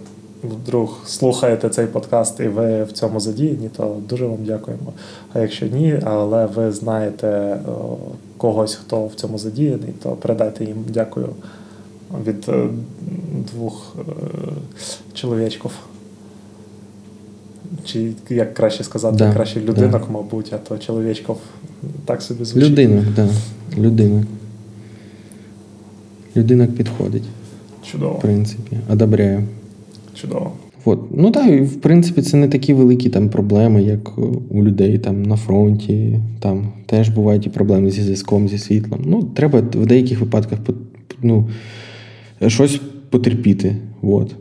[0.44, 4.94] вдруг слухаєте цей подкаст і ви в цьому задіяні, то дуже вам дякуємо.
[5.34, 7.60] А якщо ні, але ви знаєте
[8.38, 11.30] когось, хто в цьому задіяний, то передайте їм дякую
[12.26, 12.68] від е,
[13.54, 14.04] двох е,
[15.14, 15.72] чоловічків.
[17.86, 20.14] Чи як краще сказати, да, краще людинок, да.
[20.14, 21.36] мабуть, а то чоловічків
[22.06, 22.70] так собі звучить.
[22.70, 23.14] Людинок, так.
[23.16, 23.82] Да.
[23.82, 24.26] Людинок.
[26.36, 27.24] Людинок підходить.
[27.84, 28.14] Чудово.
[28.14, 29.44] В принципі, одобряю.
[30.14, 30.52] Чудово.
[30.86, 31.00] От.
[31.18, 34.18] Ну так, і в принципі, це не такі великі там проблеми, як
[34.50, 36.20] у людей там на фронті.
[36.40, 39.02] Там теж бувають і проблеми зі зв'язком, зі світлом.
[39.06, 40.60] Ну, треба в деяких випадках
[41.22, 41.50] ну,
[42.48, 43.76] щось потерпіти.
[44.02, 44.36] От.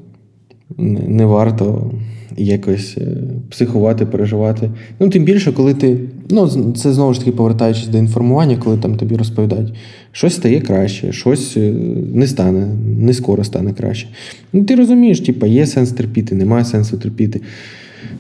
[0.79, 1.91] Не, не варто
[2.37, 3.17] якось е,
[3.51, 4.71] психувати, переживати.
[5.01, 5.99] Ну, тим більше, коли ти.
[6.31, 9.75] Ну, це знову ж таки повертаючись до інформування, коли там тобі розповідають,
[10.13, 11.73] щось стає краще, щось е,
[12.15, 12.67] не стане,
[12.99, 14.09] не скоро стане краще.
[14.53, 17.41] Ну, ти розумієш, типу, є сенс терпіти, немає сенсу терпіти.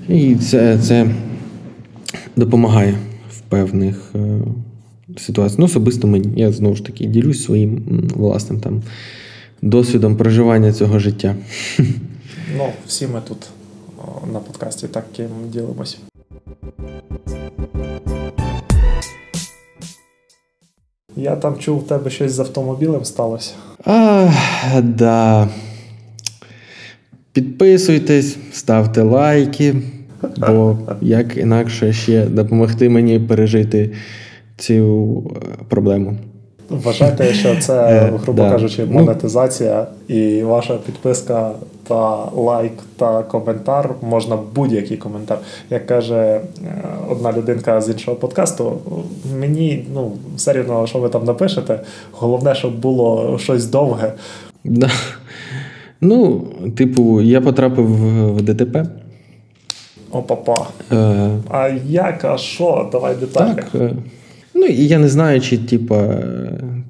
[0.08, 1.06] І це це
[2.36, 2.94] допомагає
[3.30, 4.40] в певних е,
[5.18, 5.58] ситуаціях.
[5.58, 6.28] Ну, особисто мені.
[6.36, 7.82] Я знову ж таки ділюсь своїм
[8.14, 8.82] власним там
[9.62, 11.36] досвідом проживання цього життя.
[12.56, 13.38] Ну, всі ми тут
[14.32, 15.98] на подкасті таким ділимось.
[21.16, 23.52] Я там чув, в тебе щось з автомобілем сталося.
[23.84, 24.28] А,
[24.82, 25.48] да.
[27.32, 29.76] Підписуйтесь, ставте лайки,
[30.36, 33.90] бо як інакше ще допомогти мені пережити
[34.56, 36.16] цю е, проблему.
[36.70, 41.50] Вважайте, що це, е, грубо кажучи, ну, монетизація, і ваша підписка
[41.90, 45.38] та лайк та коментар можна будь-який коментар.
[45.70, 46.40] Як каже е,
[47.08, 48.78] одна людинка з іншого подкасту,
[49.38, 51.80] мені ну все рівно, що ви там напишете.
[52.12, 54.12] Головне, щоб було щось довге.
[54.64, 54.90] Да.
[56.00, 56.40] Ну,
[56.76, 57.86] типу, я потрапив
[58.36, 58.86] в ДТП.
[60.10, 60.66] О, папа.
[60.92, 61.30] Е...
[61.48, 62.88] А як, а що?
[62.92, 63.54] Давай деталі.
[63.56, 63.92] Так, е...
[64.54, 66.14] Ну, і я не знаю, чи типа,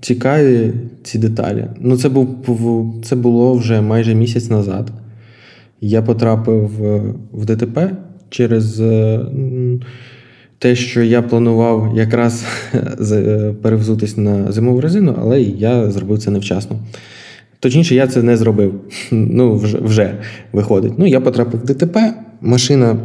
[0.01, 1.67] цікаві ці деталі.
[1.81, 2.37] Ну, це був
[3.05, 4.93] це було вже майже місяць назад.
[5.81, 6.71] Я потрапив
[7.33, 7.97] в ДТП,
[8.31, 9.21] через е,
[10.59, 12.45] те, що я планував якраз
[13.13, 16.77] е, перевзутись на зимову резину, але я зробив це невчасно.
[17.61, 18.75] Точніше, я це не зробив.
[19.13, 20.15] Ну, вже вже
[20.53, 20.93] виходить.
[20.99, 22.97] Ну, я потрапив в ДТП, машина.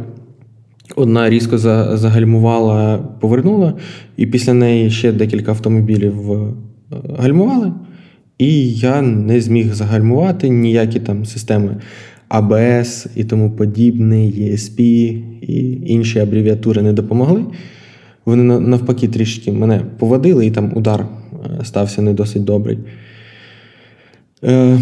[0.96, 3.74] Одна різко загальмувала, повернула,
[4.16, 6.52] і після неї ще декілька автомобілів е,
[7.18, 7.72] гальмували.
[8.38, 11.76] І я не зміг загальмувати ніякі там системи
[12.28, 14.80] АБС і тому подібне, ESP
[15.40, 17.44] і інші абревіатури не допомогли.
[18.24, 21.06] Вони навпаки трішки мене поводили, і там удар
[21.60, 22.78] е, стався не досить добрий.
[24.44, 24.78] Е,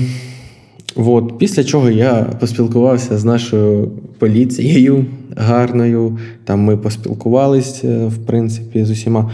[0.97, 1.39] От.
[1.39, 6.19] Після чого я поспілкувався з нашою поліцією гарною.
[6.45, 9.31] Там ми поспілкувалися, е, в принципі, з усіма.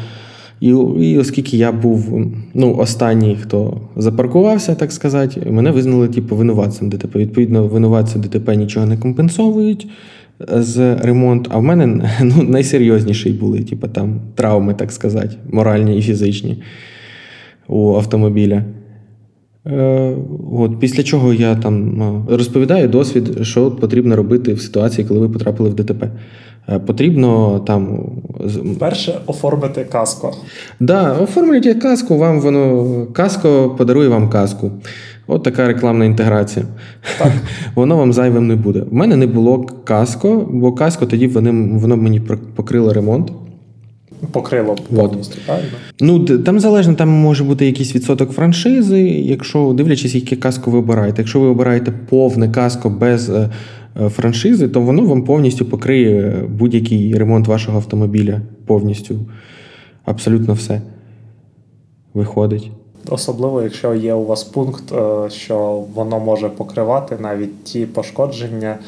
[0.60, 0.68] І
[1.00, 7.18] і оскільки я був ну, останній, хто запаркувався, так сказати, мене визнали типу, винуватцем ДТП.
[7.18, 9.86] Відповідно, винуватці ДТП нічого не компенсовують
[10.40, 11.48] е, з ремонт.
[11.50, 11.86] А в мене
[12.22, 16.62] ну, найсерйозніші були, типу, там травми, так сказати, моральні і фізичні
[17.68, 18.64] у автомобіля.
[19.66, 20.16] Е,
[20.52, 25.28] от, Після чого я там е, розповідаю досвід, що потрібно робити в ситуації, коли ви
[25.28, 26.10] потрапили в ДТП.
[26.68, 28.10] Е, потрібно там.
[28.78, 30.28] Перше оформити каско.
[30.28, 30.38] Так,
[30.80, 34.70] да, оформлюйте каску, вам воно каско подарує вам каску.
[35.26, 36.66] От така рекламна інтеграція.
[37.18, 37.32] Так.
[37.74, 38.84] Воно вам зайвим не буде.
[38.90, 42.20] У мене не було каско, бо каско тоді вони, воно мені
[42.56, 43.32] покрило ремонт
[44.33, 45.68] покрило повністю, правильно?
[46.00, 51.22] Ну там залежно, там може бути якийсь відсоток франшизи, якщо дивлячись, яке каско ви обираєте.
[51.22, 53.50] Якщо ви обираєте повне каско без е,
[54.00, 58.40] е, франшизи, то воно вам повністю покриє будь-який ремонт вашого автомобіля.
[58.66, 59.18] Повністю.
[60.04, 60.83] Абсолютно все
[62.14, 62.70] виходить.
[63.09, 68.78] Особливо, якщо є у вас пункт, е, що воно може покривати навіть ті пошкодження,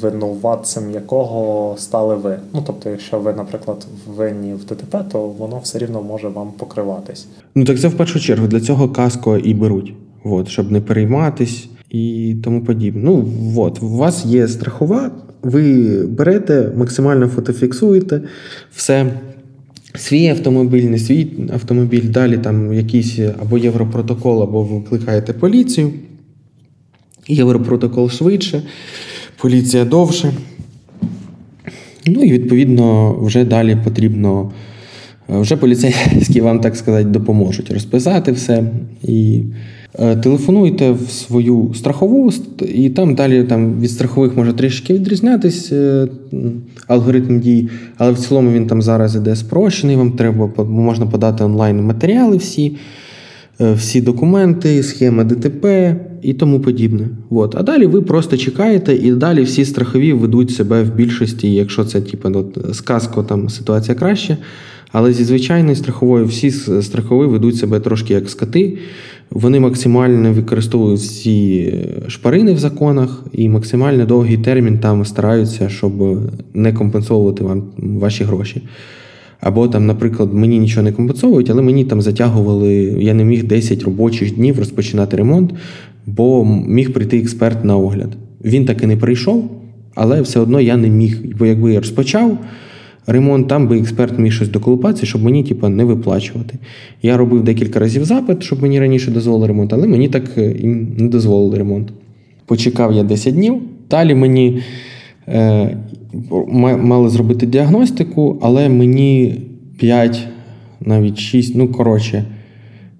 [0.00, 2.38] винуватцем якого стали ви.
[2.54, 7.26] Ну тобто, якщо ви, наприклад, винні в ДТП, то воно все рівно може вам покриватись.
[7.54, 11.68] Ну так це в першу чергу для цього каско і беруть, от, щоб не перейматись
[11.90, 13.02] і тому подібне.
[13.04, 15.10] Ну от, у вас є страхова,
[15.42, 15.72] ви
[16.06, 18.22] берете, максимально фотофіксуєте
[18.74, 19.12] все.
[19.94, 25.92] Свій автомобіль, не свій автомобіль, далі там якийсь або європротокол, або викликаєте поліцію.
[27.28, 28.62] Європротокол швидше
[29.40, 30.32] поліція довше.
[32.06, 34.52] Ну і відповідно вже далі потрібно,
[35.30, 38.64] е, вже поліцейські вам, так сказати, допоможуть розписати все.
[39.02, 39.42] І
[39.98, 42.32] е, телефонуйте в свою страхову,
[42.74, 46.08] і там далі там від страхових може трішки відрізнятись е,
[46.86, 49.96] алгоритм дій, але в цілому він там зараз іде спрощений.
[49.96, 52.76] Вам треба можна подати онлайн матеріали всі.
[53.60, 57.08] Е, всі документи, схема ДТП і тому подібне.
[57.30, 57.54] От.
[57.58, 62.00] А далі ви просто чекаєте, і далі всі страхові ведуть себе в більшості, якщо це
[62.00, 64.36] типу, от, сказко, там ситуація краще.
[64.92, 66.50] Але зі звичайною страховою всі
[66.82, 68.78] страхові ведуть себе трошки як скоти.
[69.30, 71.74] Вони максимально використовують всі
[72.08, 75.92] шпарини в законах і максимально довгий термін там стараються, щоб
[76.54, 78.62] не компенсовувати вам ваші гроші.
[79.40, 83.82] Або там, наприклад, мені нічого не компенсовують, але мені там затягували, я не міг 10
[83.82, 85.54] робочих днів розпочинати ремонт,
[86.06, 88.16] бо міг прийти експерт на огляд.
[88.44, 89.50] Він так і не прийшов,
[89.94, 91.36] але все одно я не міг.
[91.38, 92.38] Бо якби я розпочав
[93.06, 96.58] ремонт, там би експерт міг щось доколупатися, щоб мені типу, не виплачувати.
[97.02, 100.66] Я робив декілька разів запит, щоб мені раніше дозволили ремонт, але мені так е, і
[100.66, 101.92] не дозволили ремонт.
[102.46, 103.54] Почекав я 10 днів.
[103.90, 104.62] Далі мені.
[106.82, 109.40] Мали зробити діагностику, але мені
[109.78, 110.26] 5,
[110.80, 112.24] навіть 6, ну коротше,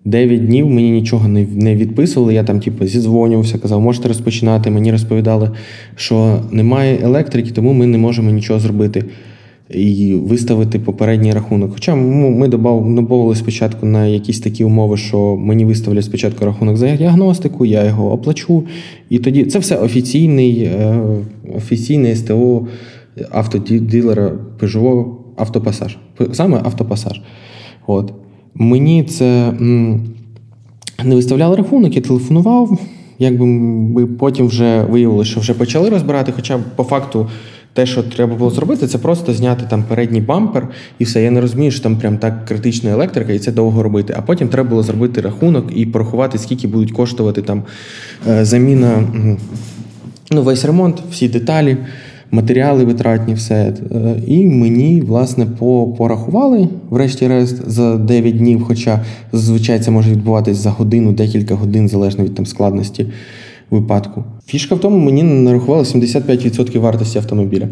[0.05, 2.35] 9 днів мені нічого не не відписували.
[2.35, 4.71] Я там, типу, зізвонювався, казав, можете розпочинати.
[4.71, 5.51] Мені розповідали,
[5.97, 9.05] що немає електрики, тому ми не можемо нічого зробити
[9.71, 11.73] і виставити попередній рахунок.
[11.73, 17.66] Хоча ми домовили спочатку на якісь такі умови, що мені виставлять спочатку рахунок за діагностику,
[17.66, 18.64] я його оплачу.
[19.11, 21.01] І тоді це все офіційний, е,
[21.57, 22.66] офіційне СТО
[23.31, 25.96] автоділера Peugeot автопасаж.
[26.33, 27.20] Саме автопасаж.
[27.87, 28.12] От.
[28.54, 29.52] Мені це
[31.04, 32.78] не виставляли рахунок, я телефонував.
[33.18, 37.28] Якби потім вже виявилося, що вже почали розбирати, хоча по факту
[37.72, 41.22] те, що треба було зробити, це просто зняти там передній бампер і все.
[41.22, 44.14] Я не розумію, що там прям так критична електрика, і це довго робити.
[44.16, 47.62] А потім треба було зробити рахунок і порахувати, скільки будуть коштувати там
[48.29, 49.02] е, заміна,
[50.31, 51.77] ну, весь ремонт, всі деталі.
[52.31, 53.74] Матеріали витратні, все.
[53.92, 55.46] Е, і мені, власне,
[55.98, 59.00] порахували, врешті-решт, за 9 днів, хоча
[59.33, 63.06] зазвичай це може відбуватись за годину, декілька годин, залежно від там складності
[63.70, 64.24] випадку.
[64.46, 67.68] Фішка в тому, мені нарахували 75% вартості автомобіля.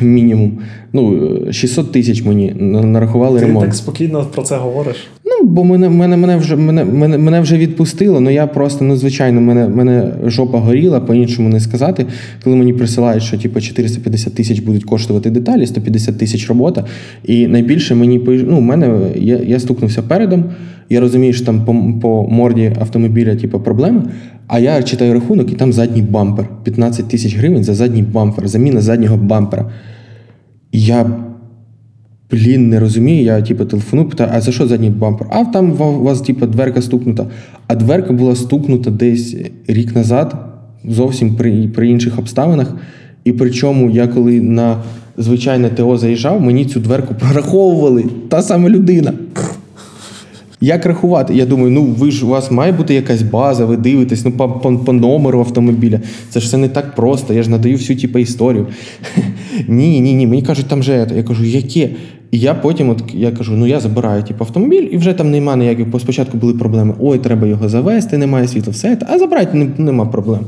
[0.00, 0.58] Мінімум.
[0.92, 3.66] Ну, 600 тисяч мені нарахували Ти ремонт.
[3.66, 4.96] так спокійно про це говориш.
[5.44, 9.40] Бо мене, мене, мене, вже, мене, мене, мене вже відпустило, ну я просто, ну, звичайно,
[9.40, 12.06] мене, мене жопа горіла, по-іншому не сказати.
[12.44, 16.84] Коли мені присилають, що типу, 450 тисяч будуть коштувати деталі, 150 тисяч робота.
[17.24, 20.44] І найбільше мені ну, мене я, я стукнувся передом.
[20.90, 24.02] Я розумію, що там по, по морді автомобіля типу, проблеми.
[24.46, 26.48] А я читаю рахунок, і там задній бампер.
[26.64, 29.70] 15 тисяч гривень за задній бампер, заміна заднього бампера.
[30.72, 31.06] І я
[32.32, 33.24] блін, не розумію.
[33.24, 35.26] Я типу, телефоную, питаю, а за що задній бампер?
[35.30, 37.26] А там у вас, типу, дверка стукнута.
[37.66, 40.36] А дверка була стукнута десь рік назад,
[40.84, 42.76] зовсім при, при інших обставинах.
[43.24, 44.76] І причому я коли на
[45.18, 49.12] звичайне ТО заїжджав, мені цю дверку прораховували та сама людина.
[50.60, 51.34] Як рахувати?
[51.34, 54.48] Я думаю, ну ви ж у вас має бути якась база, ви дивитесь, ну по,
[54.48, 56.00] по, по номеру автомобіля.
[56.30, 57.34] Це ж все не так просто.
[57.34, 58.66] Я ж надаю всю типу, історію.
[59.68, 60.26] ні, ні, ні.
[60.26, 61.90] Мені кажуть, там же я кажу, яке?
[62.32, 65.58] І я потім от, я кажу, ну я забираю типу, автомобіль, і вже там немає
[65.58, 66.94] ніяких, спочатку були проблеми.
[67.00, 68.98] Ой, треба його завести, немає світла, все.
[69.08, 70.40] А забрати не, нема проблем.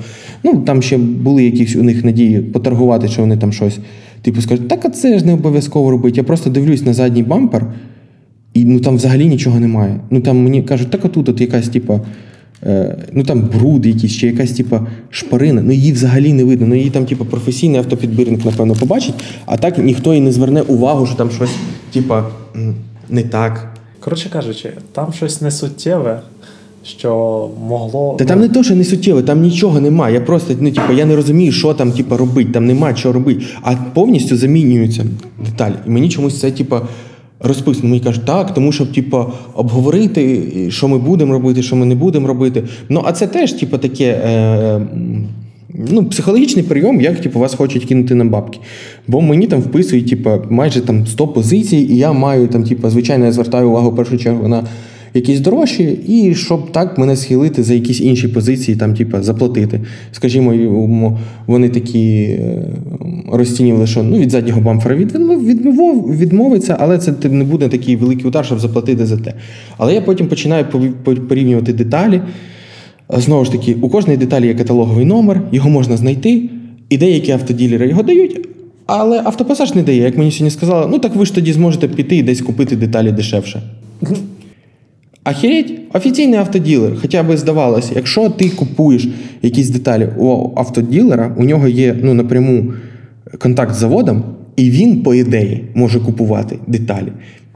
[0.44, 3.78] Ну там ще були якісь у них надії поторгувати, що вони там щось.
[4.22, 6.16] Типу скажуть, так а це ж не обов'язково робити.
[6.16, 7.66] Я просто дивлюсь на задній бампер.
[8.54, 10.00] І ну там взагалі нічого немає.
[10.10, 12.00] Ну там мені кажуть, так отут от якась, типа, е,
[13.12, 15.62] ну там бруд якийсь, чи якась, типа, шпарина.
[15.62, 16.66] Ну її взагалі не видно.
[16.66, 19.14] Ну її там, типа, професійний автопідбірник, напевно, побачить,
[19.46, 21.54] а так ніхто і не зверне увагу, що там щось,
[21.92, 22.24] типа,
[23.10, 23.74] не так.
[24.00, 26.20] Коротше кажучи, там щось несуттєве,
[26.82, 28.16] що могло.
[28.18, 30.14] Та там не то, що не суттєве, там нічого немає.
[30.14, 33.44] Я просто ну, типу, я не розумію, що там типу, робити, там нема що робити.
[33.62, 35.06] А повністю замінюються
[35.44, 35.74] деталі.
[35.86, 36.76] І мені чомусь це, типу,
[37.40, 37.88] розписано.
[37.88, 39.24] Мені кажуть, так, тому щоб типу,
[39.54, 42.62] обговорити, що ми будемо робити, що ми не будемо робити.
[42.88, 44.04] Ну, а це теж, типу, таке.
[44.04, 44.80] Е-
[45.90, 48.58] Ну, психологічний прийом, як типу, вас хочуть кинути на бабки.
[49.08, 53.24] Бо мені там вписують типу, майже там 100 позицій, і я маю там, типу, звичайно,
[53.24, 54.64] я звертаю увагу в першу чергу на
[55.14, 59.80] якісь дорожчі, і щоб так мене схилити за якісь інші позиції, там, типу, заплатити.
[60.12, 62.36] Скажімо, вони такі
[63.32, 68.46] розцінювали, що ну, від заднього бамфера відмов, відмовиться, але це не буде такий великий удар,
[68.46, 69.34] щоб заплатити за те.
[69.78, 70.64] Але я потім починаю
[71.28, 72.20] порівнювати деталі.
[73.08, 76.42] Знову ж таки, у кожної деталі є каталоговий номер, його можна знайти,
[76.88, 78.48] і деякі автоділери його дають,
[78.86, 80.02] але автопасаж не дає.
[80.02, 83.12] Як мені сьогодні сказали, ну так ви ж тоді зможете піти і десь купити деталі
[83.12, 83.62] дешевше.
[85.24, 89.08] Ахереть, офіційний автоділер, хоча б здавалося, якщо ти купуєш
[89.42, 92.72] якісь деталі у автоділера, у нього є ну, напряму
[93.38, 94.24] контакт з заводом,
[94.56, 97.12] і він, по ідеї, може купувати деталі.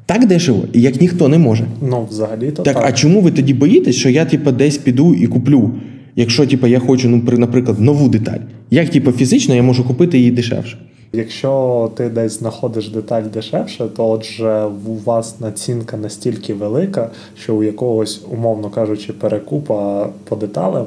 [0.06, 1.64] Так дешево, як ніхто не може.
[1.82, 2.74] Ну, взагалі то так.
[2.74, 5.70] Так, а чому ви тоді боїтесь, що я типу, десь піду і куплю?
[6.16, 8.40] Якщо типу, я хочу, ну, наприклад, нову деталь,
[8.70, 10.78] як типу, фізично я можу купити її дешевше?
[11.12, 17.62] Якщо ти десь знаходиш деталь дешевше, то отже у вас націнка настільки велика, що у
[17.62, 20.86] якогось, умовно кажучи, перекупа по деталям,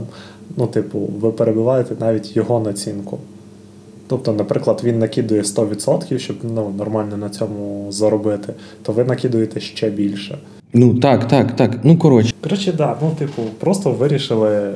[0.58, 3.18] ну, типу, ви перебиваєте навіть його націнку.
[4.08, 8.54] Тобто, наприклад, він накидує 100%, щоб ну, нормально на цьому заробити,
[8.84, 10.38] то ви накидуєте ще більше.
[10.74, 11.80] Ну так, так, так.
[11.84, 12.34] Ну коротше.
[12.42, 14.72] Коротше, да, ну, типу, просто вирішили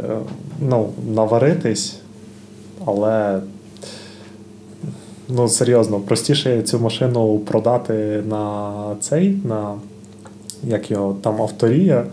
[0.70, 1.96] ну, наваритись,
[2.86, 3.40] але
[5.30, 9.76] ну, серйозно, простіше цю машину продати на цей, на
[10.64, 12.06] як його там авторія,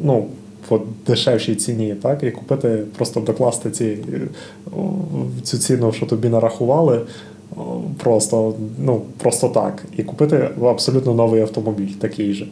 [0.00, 0.26] ну,
[0.68, 3.98] по дешевшій ціні, так, і купити, просто докласти ці,
[5.42, 7.00] цю ціну, що тобі нарахували,
[7.98, 9.84] просто ну, просто так.
[9.96, 12.46] І купити абсолютно новий автомобіль, такий же.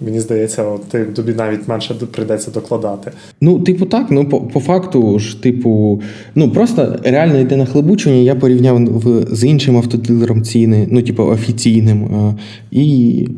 [0.00, 3.10] Мені здається, ти тобі навіть менше прийдеться докладати.
[3.40, 6.02] Ну, типу, так, ну по, по факту ж, типу,
[6.34, 8.16] ну просто реально йде на хлебучення.
[8.16, 12.04] Я порівняв в, з іншим автодилером ціни, ну, типу, офіційним.
[12.04, 12.34] А,
[12.70, 13.28] і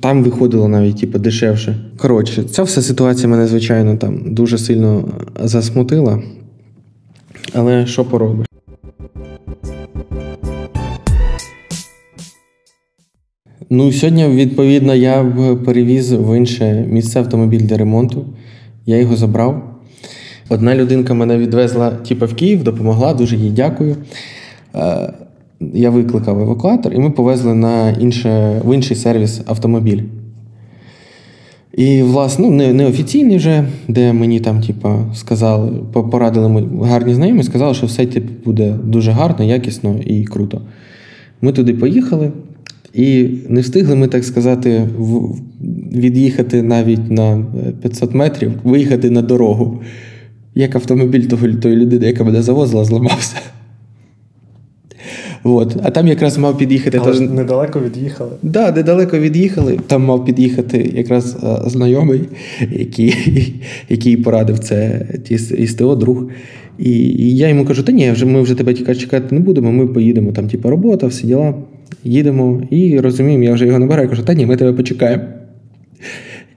[0.00, 1.76] там виходило навіть типу, дешевше.
[1.96, 5.08] Коротше, ця вся ситуація мене, звичайно, там дуже сильно
[5.44, 6.22] засмутила.
[7.54, 8.46] Але що поробиш?
[13.70, 15.24] Ну, сьогодні, відповідно, я
[15.64, 18.24] перевіз в інше місце автомобіль для ремонту.
[18.86, 19.62] Я його забрав.
[20.48, 23.96] Одна людинка мене відвезла типу, в Київ, допомогла, дуже їй дякую.
[24.74, 25.12] Е,
[25.60, 30.02] я викликав евакуатор, і ми повезли на інше, в інший сервіс автомобіль.
[31.74, 37.42] І, власне, ну, не, неофіційний вже, де мені там, типу, сказали, порадили ми гарні знайомі,
[37.42, 40.60] сказали, що все типу, буде дуже гарно, якісно і круто.
[41.40, 42.32] Ми туди поїхали.
[42.96, 44.88] І не встигли ми, так сказати,
[45.92, 47.44] від'їхати навіть на
[47.82, 49.82] 500 метрів, виїхати на дорогу.
[50.54, 53.36] Як автомобіль того, тої людини, яка мене завозила, зламався.
[55.44, 55.76] От.
[55.82, 57.00] А там якраз мав під'їхати.
[57.02, 58.30] Але ж недалеко від'їхали.
[58.42, 59.78] Да, недалеко від'їхали.
[59.86, 62.20] Там мав під'їхати якраз е, знайомий,
[62.72, 63.14] який,
[63.88, 65.06] який порадив це
[65.66, 66.28] СТО, друг.
[66.78, 70.32] І, і я йому кажу: та ні, ми вже тебе чекати не будемо, ми поїдемо.
[70.32, 71.54] Там, типу, робота, всі діла.
[72.04, 75.22] Їдемо і розуміємо, я вже його набираю, кажу, та ні, ми тебе почекаємо.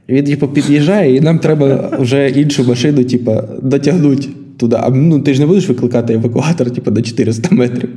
[0.10, 4.28] Він типу, під'їжджає, і нам треба вже іншу машину, типу, дотягнути
[4.58, 4.78] туди.
[4.80, 7.90] А ну ти ж не будеш викликати евакуатор, типу, до 400 метрів.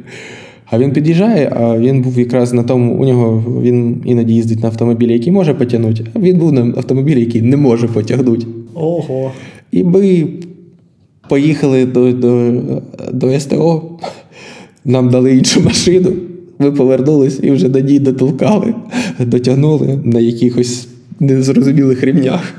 [0.71, 4.69] А він під'їжджає, а він був якраз на тому, у нього він іноді їздить на
[4.69, 8.47] автомобілі, який може потягнути, а він був на автомобілі, який не може потягнути.
[8.75, 9.33] Ого.
[9.73, 10.27] І ми
[11.29, 12.53] поїхали до, до,
[13.13, 13.83] до СТО,
[14.85, 16.13] нам дали іншу машину,
[16.63, 18.75] ми повернулись і вже на ній дотолкали,
[19.21, 20.89] дотягнули на якихось
[21.21, 22.55] незрозумілих ремнях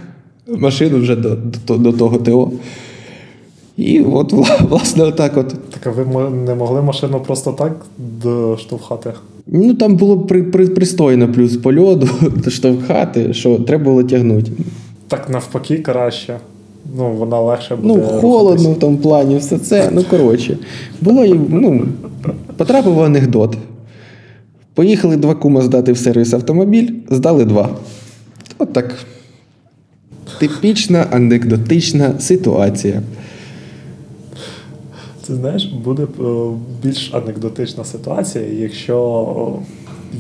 [0.48, 1.38] машину вже до,
[1.68, 2.52] до, до того ТО.
[3.78, 4.34] І от,
[4.70, 5.48] власне, отак от.
[5.48, 7.86] Так а ви не могли машину просто так
[8.24, 9.14] доштовхати?
[9.48, 12.10] Ну, там було при, при, пристойно, плюс по льоду,
[12.48, 14.52] штовхати, що треба було тягнути.
[15.08, 16.38] Так навпаки краще.
[16.98, 17.88] Ну, вона легше буде.
[17.88, 19.90] Ну, холодно в тому плані, все це.
[19.94, 20.58] Ну, коротше.
[21.02, 21.86] Було ну,
[22.58, 23.58] потрапив в анекдот.
[24.74, 27.70] Поїхали два кума здати в сервіс автомобіль, здали два.
[28.58, 28.96] От так.
[30.40, 33.02] Типічна анекдотична ситуація.
[35.28, 36.06] Ти знаєш, буде е,
[36.84, 39.60] більш анекдотична ситуація, якщо о,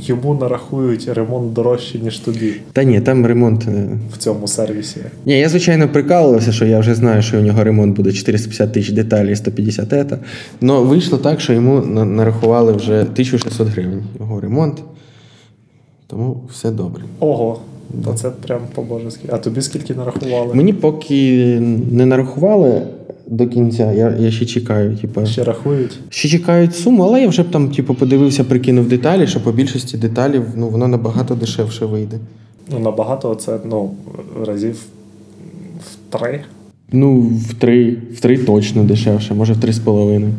[0.02, 3.68] йому нарахують ремонт дорожче, ніж тобі Та ні, там ремонт.
[3.68, 4.98] е, в цьому сервісі.
[5.26, 8.91] Ні, я звичайно прикалувався, що я вже знаю, що у нього ремонт буде 450 тисяч
[8.91, 10.18] деталей, 150 ета.
[10.62, 14.84] Но вийшло так, що йому нарахували вже 1600 гривень його ремонт.
[16.08, 17.04] Тому все добре.
[17.20, 17.60] Ого,
[18.06, 19.28] то це прям по-божески.
[19.32, 20.54] А тобі скільки нарахували?
[20.54, 21.60] Мені поки
[21.91, 22.82] не нарахували
[23.28, 24.98] до кінця, я, я ще чекаю.
[24.98, 26.00] Типу, Ще рахують?
[26.10, 29.98] ще чекають суму, але я вже б там, типу, подивився, прикинув деталі, що по більшості
[29.98, 32.20] деталів ну, воно набагато дешевше вийде.
[32.72, 33.92] Ну, набагато це ну,
[34.46, 34.76] разів
[35.80, 36.42] в три.
[36.92, 40.34] Ну, в три, в три точно дешевше, може в три з половиною.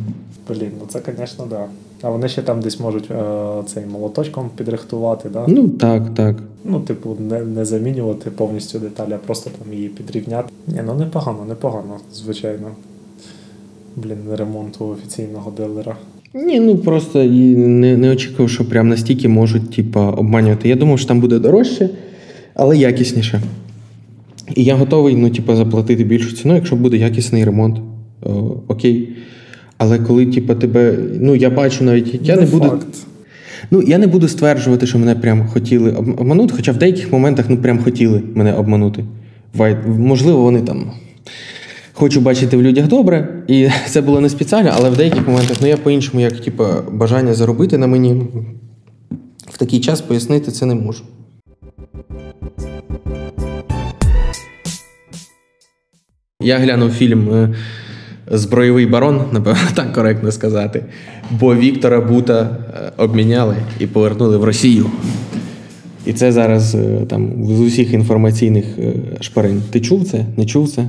[0.49, 1.65] Блін, ну це, звісно, да.
[2.07, 3.25] А вони ще там десь можуть е,
[3.67, 5.45] цей молоточком підрихтувати, да?
[5.49, 6.37] Ну так, так.
[6.65, 10.49] Ну, типу, не, не замінювати повністю деталі, а просто там її підрівняти.
[10.67, 12.67] Ні, ну непогано, непогано, звичайно.
[13.97, 15.97] Блін, ремонт у офіційного дилера.
[16.35, 20.69] Ні, ну просто і не, не очікував, що прям настільки можуть типа, обманювати.
[20.69, 21.91] Я думав, що там буде дорожче,
[22.55, 23.43] але якісніше.
[24.55, 27.79] І я готовий ну, типа, заплатити більшу ціну, якщо буде якісний ремонт.
[28.23, 28.31] О,
[28.69, 29.17] окей.
[29.79, 30.99] Але коли типа, тебе.
[31.21, 32.69] Ну, я бачу навіть, я не, буду.
[32.69, 32.87] факт.
[33.71, 37.57] Ну, я не буду стверджувати, що мене прям хотіли обманути, хоча в деяких моментах ну,
[37.57, 39.05] прям хотіли мене обманути.
[39.87, 40.91] Можливо, вони там.
[41.97, 45.67] Хочу бачити в людях добре, і це було не спеціально, але в деяких моментах ну
[45.67, 48.23] я по-іншому, як типу, бажання заробити на мені
[49.51, 51.05] в такий час пояснити це не можу.
[56.41, 57.55] Я глянув фільм е,
[58.31, 60.85] Збройовий барон, напевно, так коректно сказати.
[61.31, 64.87] Бо Віктора Бута е, обміняли і повернули в Росію.
[66.07, 69.63] І це зараз е, там з усіх інформаційних е, шпарин.
[69.71, 70.27] Ти чув це?
[70.37, 70.89] Не чув це?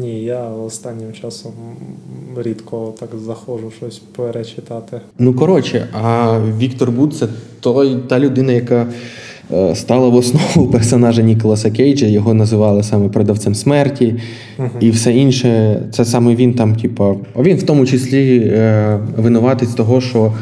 [0.00, 1.52] Ні, я останнім часом
[2.36, 5.00] рідко так заходжу щось перечитати.
[5.18, 7.28] Ну коротше, а Віктор Бут це
[7.60, 8.86] той, та людина, яка
[9.74, 12.06] стала в основу персонажа Ніколаса Кейджа.
[12.06, 14.14] Його називали саме продавцем смерті
[14.80, 15.82] і все інше.
[15.92, 20.32] Це саме він там, типу, він в тому числі е, винуватець того, що.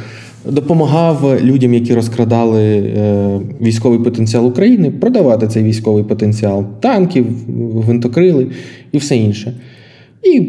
[0.44, 7.26] Допомагав людям, які розкрадали е, військовий потенціал України, продавати цей військовий потенціал танків,
[7.84, 8.46] гвинтокрили
[8.92, 9.52] і все інше.
[10.22, 10.40] І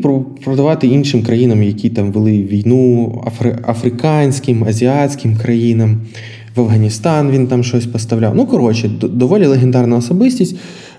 [0.43, 5.97] продавати іншим країнам, які там вели війну, афри- африканським, азіатським країнам.
[6.55, 8.35] В Афганістан він там щось поставляв.
[8.35, 10.55] Ну, коротше, доволі легендарна особистість.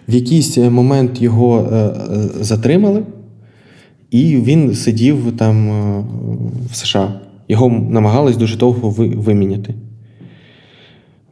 [0.08, 1.92] В якийсь е, момент його е, е,
[2.40, 3.02] затримали,
[4.10, 5.68] і він сидів там
[6.70, 7.20] в США.
[7.48, 9.74] Його намагались дуже довго виміняти.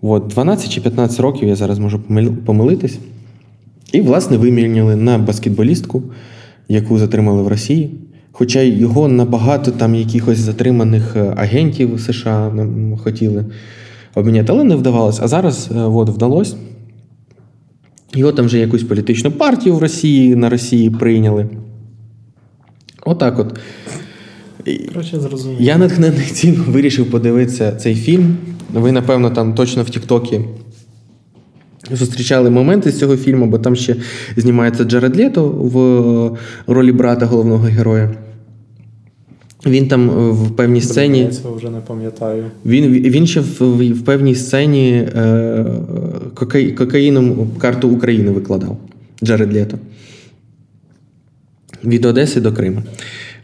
[0.02, 2.00] От, 12 чи 15 років я зараз можу
[2.46, 2.98] помилитись.
[3.92, 6.02] І, власне, виміняли на баскетболістку,
[6.68, 7.90] яку затримали в Росії.
[8.32, 12.52] Хоча його набагато там якихось затриманих агентів США
[13.02, 13.44] хотіли
[14.14, 15.20] обміняти, але не вдавалося.
[15.24, 16.56] А зараз е, от, вдалося.
[18.14, 21.46] Його там вже якусь політичну партію в Росії на Росії прийняли.
[23.06, 23.58] Отак от.
[24.88, 25.60] Коротше, зрозумів.
[25.60, 28.36] я натхнений цим вирішив подивитися цей фільм.
[28.72, 30.40] Ви, напевно, там точно в Тіктокі
[31.90, 33.96] зустрічали моменти з цього фільму, бо там ще
[34.36, 38.10] знімається Джаред Лето в ролі брата головного героя.
[39.66, 41.18] Він там е, в певній сцені.
[41.18, 42.44] Я цього вже не пам'ятаю.
[42.66, 45.64] Він він ще в, в, в певній сцені е,
[46.34, 48.76] кокаї, кокаїном карту України викладав
[49.24, 49.78] Джаред Лето.
[51.84, 52.82] Від Одеси до Криму.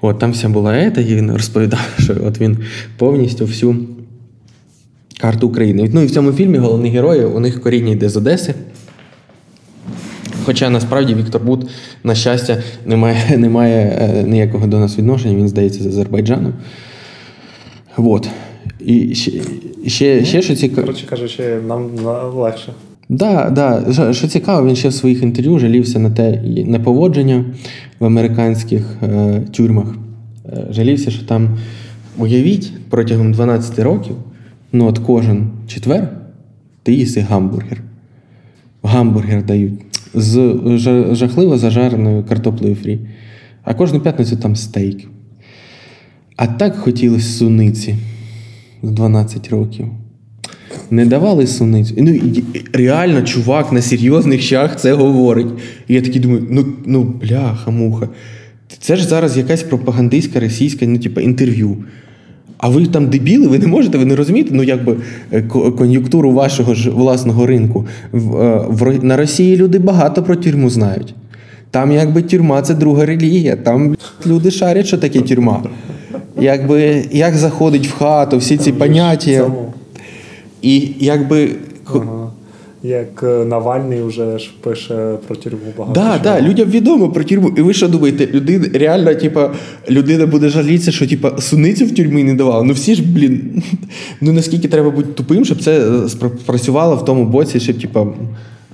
[0.01, 2.59] От там вся була ета, і він розповідав, що от він
[2.99, 3.77] повністю всю
[5.21, 5.91] карту України.
[5.93, 8.55] Ну і в цьому фільмі головні герої, у них коріння йде з Одеси.
[10.47, 11.71] Хоча насправді Віктор Бут,
[12.05, 16.53] на щастя, не має, не має е, ніякого до нас відношення, він здається з Азербайджану.
[17.97, 18.29] От.
[18.81, 19.31] І ще,
[19.87, 20.83] ще, ще що цікаво.
[20.83, 21.91] Коротше кажучи, нам
[22.35, 22.73] легше.
[23.09, 24.13] Да, да.
[24.13, 27.45] Що цікаво, він ще в своїх інтерв'ю жалівся на те неповодження
[27.99, 29.87] в американських е, тюрмах.
[30.49, 31.59] Е, жалівся, що там,
[32.19, 34.17] уявіть, протягом 12 років,
[34.73, 36.09] ну от кожен четвер
[36.83, 37.83] ти їси гамбургер.
[38.83, 40.55] Гамбургер дають з
[41.13, 42.99] жахливо зажареною картоплею фрі.
[43.63, 45.09] А кожну п'ятницю там стейк.
[46.37, 47.97] А так хотілося суниці
[48.83, 49.87] з 12 років.
[50.91, 51.95] Не давали суницю.
[51.99, 52.21] Ну,
[52.73, 55.47] Реально, чувак на серйозних щах це говорить.
[55.89, 58.09] І я такий думаю, ну ну бляха, муха.
[58.81, 61.85] Це ж зараз якась пропагандистська російська ну, типу, інтерв'ю.
[62.59, 64.97] А ви там дебіли, ви не можете, ви не розумієте, ну якби
[65.33, 65.43] е,
[65.79, 67.87] кон'юнктуру вашого ж власного ринку.
[68.13, 71.15] В, е, в, На Росії люди багато про тюрму знають.
[71.71, 73.57] Там, якби тюрма це друга релігія.
[73.57, 73.97] Там
[74.27, 75.63] люди шарять, що таке тюрма.
[76.41, 79.51] Якби як заходить в хату, всі ці поняття.
[80.63, 81.51] І якби.
[81.95, 82.16] Ага.
[82.87, 86.01] Як е, Навальний вже ж пише про тюрму багато.
[86.01, 87.49] Да, да, людям відомо про тюрму.
[87.57, 89.51] І ви що думаєте, людина реально, типа,
[89.91, 92.63] людина буде жалітися, що типа суницю в тюрмі не давала.
[92.63, 93.63] Ну всі ж, блін,
[94.21, 98.07] ну наскільки треба бути тупим, щоб це е, спрацювало в тому боці, щоб, типа,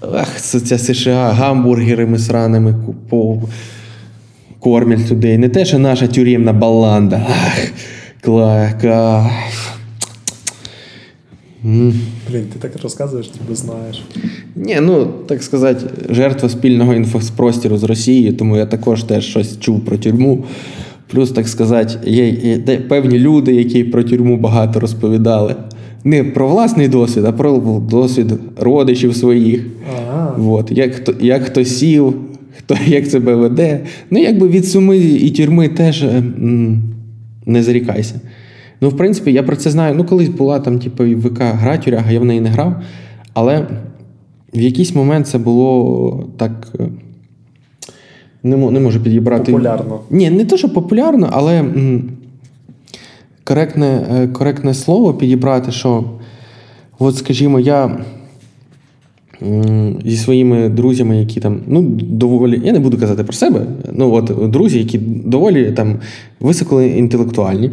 [0.01, 2.75] ах, це США гамбургерами сраними
[3.09, 3.43] по
[4.59, 5.39] кормять людей.
[5.39, 7.27] Не те, що наша тюремна баланда.
[7.29, 7.73] Ах,
[11.63, 11.95] кайф.
[12.31, 14.03] Блін, ти так розказуєш, ніби знаєш.
[14.57, 19.81] Ні, ну так сказати, жертва спільного інфоспростіру з Росією, тому я також теж щось чув
[19.81, 20.45] про тюрму.
[21.11, 22.59] Плюс, так сказати, є, є
[22.89, 25.55] певні люди, які про тюрму багато розповідали.
[26.05, 29.67] Не про власний досвід, а про досвід родичів своїх.
[29.99, 30.37] Ага.
[30.49, 32.15] От, Як хто як хто сів,
[32.59, 33.81] хто як себе веде.
[34.11, 36.83] Ну, якби від суми і тюрми теж м,
[37.47, 38.15] не зарікайся.
[38.83, 39.95] Ну, в принципі, я про це знаю.
[39.95, 42.83] Ну, колись була там, типу, ВК гра тюряга, я в неї не грав.
[43.35, 43.66] Але
[44.55, 46.68] в якийсь момент це було так.
[46.80, 46.89] Е,
[48.43, 49.53] не не можу підібрати.
[49.53, 50.01] Популярно.
[50.11, 52.11] Ні, не те, що популярно, але м,
[53.45, 56.05] коректне е, коректне слово підібрати, що,
[56.99, 57.99] от, скажімо, я.
[60.05, 64.51] Зі своїми друзями, які там, ну, доволі, я не буду казати про себе, ну от
[64.51, 65.97] друзі, які доволі там
[66.41, 67.70] високоінтелектуальні.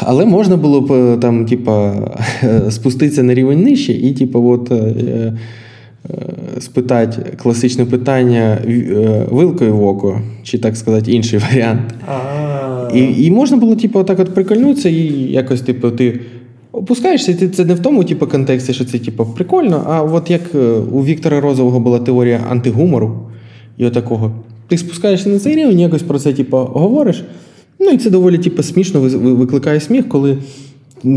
[0.00, 1.94] Але можна було б е, там, типа,
[2.70, 5.32] спуститися на рівень нижче і, типа, от, е, е,
[6.60, 8.58] спитати класичне питання
[9.30, 11.94] вилкою в око, чи так сказати, інший варіант.
[12.94, 16.20] І і можна було, типу, отак от прикольнутися, і якось, типу, ти
[16.72, 20.30] опускаєшся, і ти це не в тому типу, контексті, що це типу, прикольно, а от
[20.30, 20.42] як
[20.92, 23.18] у Віктора Розового була теорія антигумору
[23.76, 24.32] і отакого.
[24.68, 27.24] Ти спускаєшся на цей рівень, якось про це, типу, говориш.
[27.80, 30.38] Ну і це доволі типу, смішно викликає сміх, коли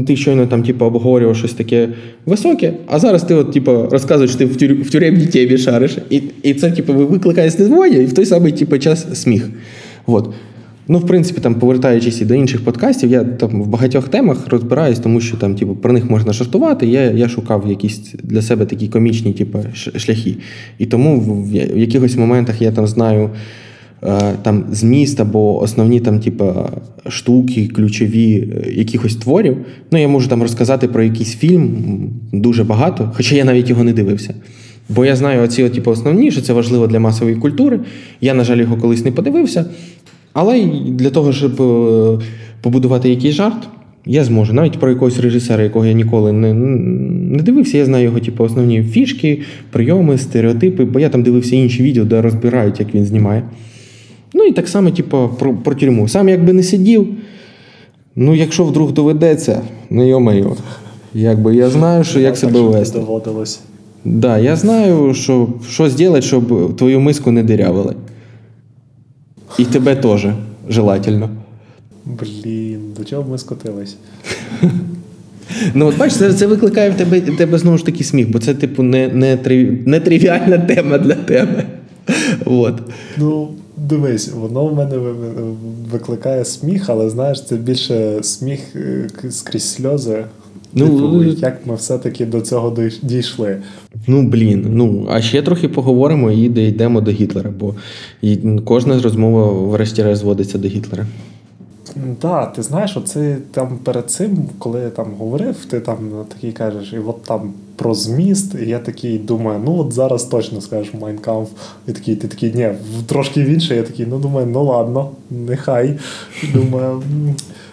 [0.07, 1.89] ти щойно там, типу, обговорював щось таке
[2.25, 4.73] високе, а зараз ти от, типу, розказуєш, що ти в, тюр...
[4.73, 5.97] в тюремній темі шариш.
[6.09, 9.49] І і це типу, викликає зневоя, і в той самий типу, час сміх.
[10.05, 10.29] От.
[10.91, 14.99] Ну, в принципі, там, повертаючись і до інших подкастів, я там в багатьох темах розбираюсь,
[14.99, 16.87] тому що там, типу, про них можна жартувати.
[16.87, 20.35] Я я шукав якісь для себе такі комічні типу, шляхи.
[20.77, 23.29] І тому в, в якихось моментах я там знаю.
[24.03, 26.53] Е, там зміст або основні там, типу,
[27.09, 29.57] штуки, ключові е, якихось творів.
[29.91, 31.77] Ну, я можу там розказати про якийсь фільм
[32.33, 34.33] дуже багато, хоча я навіть його не дивився.
[34.89, 37.79] Бо я знаю оці типу, основні, що це важливо для масової культури.
[38.21, 39.65] Я, на жаль, його колись не подивився.
[40.33, 42.19] Але для того, щоб е,
[42.61, 43.69] побудувати якийсь жарт,
[44.05, 44.53] я зможу.
[44.53, 48.83] Навіть про якогось режисера, якого я ніколи не не дивився, я знаю його типу, основні
[48.83, 49.41] фішки,
[49.71, 53.43] прийоми, стереотипи, бо я там дивився інші відео, де розбирають, як він знімає.
[54.39, 56.07] Ну і так само, типу, про про тюрму.
[56.07, 57.07] Сам якби не сидів.
[58.15, 60.55] Ну, якщо вдруг доведеться, не йомаю.
[61.13, 62.99] Якби я знаю, що як себе вести.
[62.99, 63.59] доводилось.
[64.05, 67.95] Да, я знаю, що що зробити, щоб твою миску не дирявили.
[69.57, 70.25] І тебе теж
[70.69, 71.29] желательно.
[72.05, 73.97] Блін, до чого б ми скотились?
[75.73, 78.53] Ну, от бачиш, це, це викликає в тебе тебе знову ж таки сміх, бо це,
[78.53, 79.37] типу, не не,
[79.85, 81.63] не тривіальна тема для тебе.
[82.45, 82.81] От.
[83.17, 83.49] Ну,
[83.89, 84.97] Дивись, воно в мене
[85.91, 90.23] викликає сміх, але знаєш, це більше сміх е, скрізь сльози.
[90.73, 93.57] Ну, типу, як ми все-таки до цього дійшли?
[94.07, 94.65] Ну, блін.
[94.69, 97.75] Ну, а ще трохи поговоримо і дійдемо до Гітлера, бо
[98.65, 101.05] кожна розмова врешті-решт зводиться до Гітлера.
[101.93, 105.97] Так, да, ти знаєш, оце там перед цим, коли я там говорив, ти там
[106.33, 110.61] такий кажеш, і от там про зміст, і я такий думаю, ну от зараз точно
[110.61, 111.49] скажеш Майнкамф.
[111.87, 112.69] І такий, ти такий, ні,
[113.05, 115.99] трошки інше, я такий, ну думаю, ну ладно, нехай.
[116.53, 117.03] Думаю,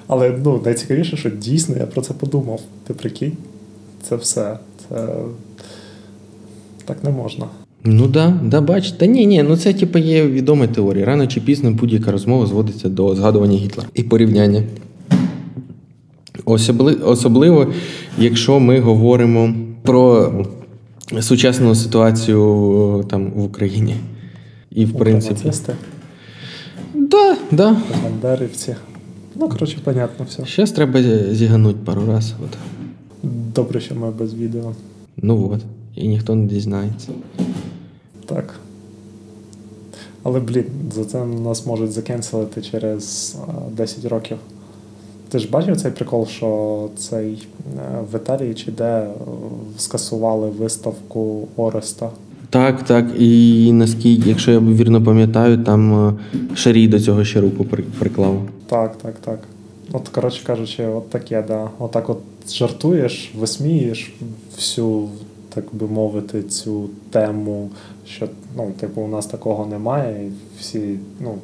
[0.06, 2.60] але ну, найцікавіше, що дійсно я про це подумав.
[2.86, 3.32] Ти прикинь?
[4.08, 4.58] Це все.
[4.88, 5.08] Це
[6.84, 7.46] так не можна.
[7.84, 8.92] Ну да, да, бач.
[8.92, 11.06] Та ні, ні, ну це типу є відома теорія.
[11.06, 14.62] Рано чи пізно будь-яка розмова зводиться до згадування Гітлера і порівняння.
[17.04, 17.72] Особливо,
[18.18, 19.54] якщо ми говоримо
[19.86, 20.32] про
[21.20, 23.96] сучасну ситуацію там в Україні.
[24.70, 25.34] І в принципі.
[25.44, 25.74] Нацисти?
[26.94, 27.76] Да, да.
[28.02, 28.76] Бандерівці.
[29.34, 30.44] Ну, коротше, понятно все.
[30.56, 32.34] Зараз треба зігануть пару разів.
[32.44, 32.58] От.
[33.54, 34.72] Добре, що ми без відео.
[35.16, 35.60] Ну от.
[35.94, 37.08] І ніхто не дізнається.
[38.26, 38.54] Так.
[40.22, 40.64] Але, блін,
[40.94, 43.36] за це нас можуть закенселити через
[43.76, 44.36] 10 років.
[45.28, 47.46] Ти ж бачив цей прикол, що цей
[47.76, 49.08] е, в Італії чи де е,
[49.78, 52.10] скасували виставку Ореста?
[52.50, 53.06] Так, так.
[53.18, 56.12] І наскільки, якщо я вірно пам'ятаю, там е,
[56.54, 57.66] Шарій до цього ще руку
[57.98, 58.40] приклав.
[58.66, 59.38] Так, так, так.
[59.92, 61.70] От, коротше кажучи, от таке, да.
[61.78, 62.18] Отак от
[62.48, 64.14] жартуєш, висмієш
[64.56, 65.08] всю,
[65.54, 67.70] так би мовити, цю тему,
[68.06, 71.34] що ну, типу, у нас такого немає, і всі ну,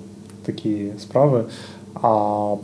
[0.43, 1.45] такі справи.
[1.95, 2.09] А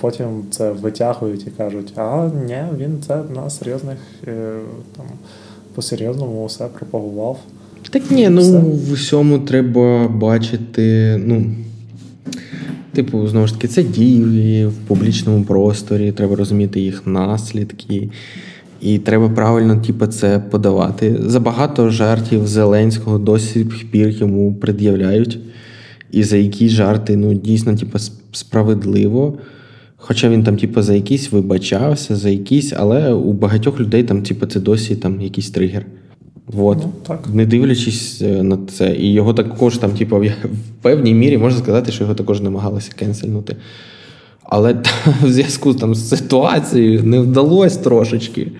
[0.01, 4.59] потім це витягують і кажуть, а ні, він це на серйозних е,
[4.97, 5.07] там
[5.75, 7.39] по-серйозному все пропагував.
[7.91, 11.45] Так ні, ну в усьому треба бачити, ну.
[12.93, 18.09] Типу, знову ж таки, це дії в публічному просторі, треба розуміти їх наслідки,
[18.81, 21.17] і треба правильно типу, це подавати.
[21.27, 25.39] Забагато жартів Зеленського досі пір йому пред'являють
[26.11, 27.99] і за які жарти ну, дійсно типу,
[28.39, 29.39] справедливо.
[29.97, 34.47] Хоча він там, типу, за якісь вибачався, за якісь, але у багатьох людей там, типу,
[34.47, 35.87] це досі там якийсь тригер.
[36.57, 36.79] От.
[36.79, 37.29] Ну, так.
[37.35, 38.97] Не дивлячись е, на це.
[38.97, 40.33] І його також там, типу, в
[40.83, 43.57] певній мірі можна сказати, що його також намагалися кенсельнути.
[44.43, 44.83] Але
[45.23, 48.53] в зв'язку там, з ситуацією не вдалося трошечки.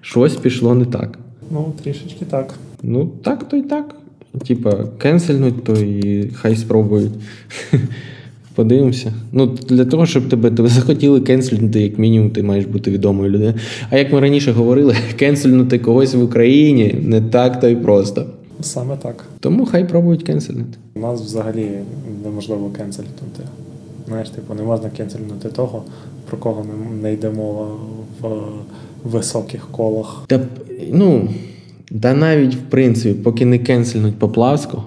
[0.00, 1.18] Щось пішло не так.
[1.50, 2.54] Ну, трішечки так.
[2.82, 3.94] Ну, так, то й так.
[4.46, 7.12] Типа, кенсельнуть, то і хай спробують.
[8.58, 9.12] Подивимося.
[9.32, 13.54] Ну, Для того, щоб тебе тебе захотіли кенсельнути, як мінімум, ти маєш бути відомою людиною.
[13.90, 18.26] А як ми раніше говорили, кенсельнути когось в Україні не так то й просто.
[18.60, 19.24] Саме так.
[19.40, 20.78] Тому хай пробують кенсельнути.
[20.94, 21.68] У нас взагалі
[22.24, 23.42] неможливо кенсельнути.
[24.08, 25.82] Знаєш, типу, не можна кенсельнути того,
[26.28, 26.66] про кого
[27.02, 27.66] не йде мова
[28.20, 28.28] в
[29.04, 30.24] високих колах.
[30.26, 30.40] Та
[30.92, 31.28] ну.
[32.02, 34.84] Та навіть в принципі, поки не кенсельнуть Поплавського,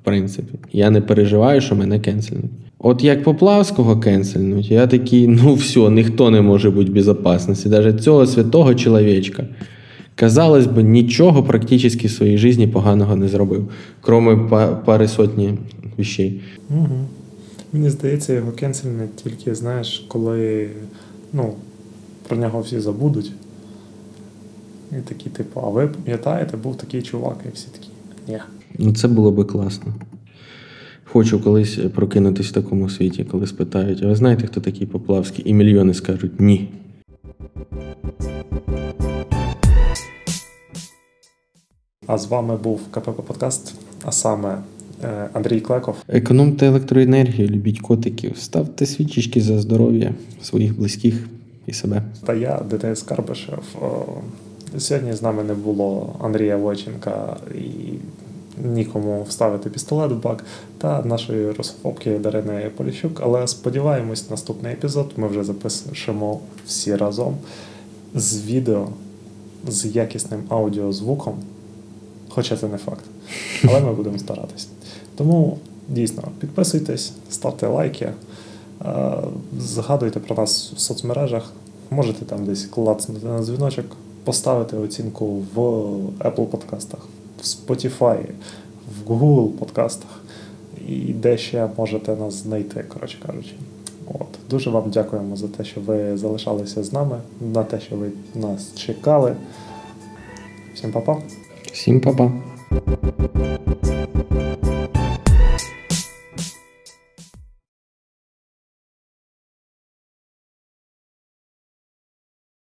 [0.00, 2.50] в принципі, я не переживаю, що мене кенсельнуть.
[2.82, 8.02] От як Поплавського кенсельнуть, я такий, ну все, ніхто не може бути в безпечності, навіть
[8.02, 9.46] цього святого чоловічка.
[10.14, 13.68] Казалось би, нічого практично в своїй житті поганого не зробив,
[14.00, 14.48] крім
[14.84, 15.54] пари сотні
[15.98, 16.40] вещей.
[16.70, 16.88] Угу.
[17.72, 20.68] Мені здається, його кенсельнуть тільки, знаєш, коли
[21.32, 21.52] ну,
[22.28, 23.32] про нього всі забудуть.
[24.92, 27.88] І такі, типу, а ви пам'ятаєте, був такий чувак, і всі такі.
[28.28, 28.38] Ні.
[28.78, 29.94] Ну це було би класно.
[31.12, 35.50] Хочу колись прокинутись в такому світі, коли спитають, а ви знаєте, хто такий Поплавський?
[35.50, 36.68] І мільйони скажуть ні.
[42.06, 44.58] А з вами був КПП Подкаст, а саме
[45.04, 45.96] е, Андрій Клеков.
[46.08, 51.26] Економте електроенергію, любіть котиків, ставте свічечки за здоров'я своїх близьких
[51.66, 52.02] і себе.
[52.26, 53.76] Та я, ДТС Карбишев.
[54.78, 57.92] Сьогодні з нами не було Андрія Войченка і
[58.64, 60.44] нікому вставити пістолет в бак
[60.78, 63.20] та нашої русофобки Дарини Поліщук.
[63.24, 67.36] Але сподіваємось, наступний епізод ми вже запишемо всі разом
[68.14, 68.88] з відео
[69.68, 71.34] з якісним аудіозвуком.
[72.28, 73.04] Хоча це не факт.
[73.68, 74.68] Але ми будемо старатись.
[75.16, 75.58] Тому
[75.88, 78.12] дійсно підписуйтесь, ставте лайки,
[78.84, 79.12] е,
[79.58, 81.52] згадуйте про нас в соцмережах.
[81.90, 83.86] Можете там десь клацнути на дзвіночок
[84.24, 85.58] поставити оцінку в
[86.18, 87.00] Apple подкастах,
[87.40, 88.24] в Spotify,
[88.98, 90.20] в Google подкастах
[90.88, 93.54] і де ще можете нас знайти, коротше кажучи.
[94.06, 94.28] От.
[94.50, 97.20] Дуже вам дякуємо за те, що ви залишалися з нами,
[97.54, 99.36] на те, що ви нас чекали.
[100.74, 101.16] Всім па-па.
[101.72, 102.32] Всім па-па.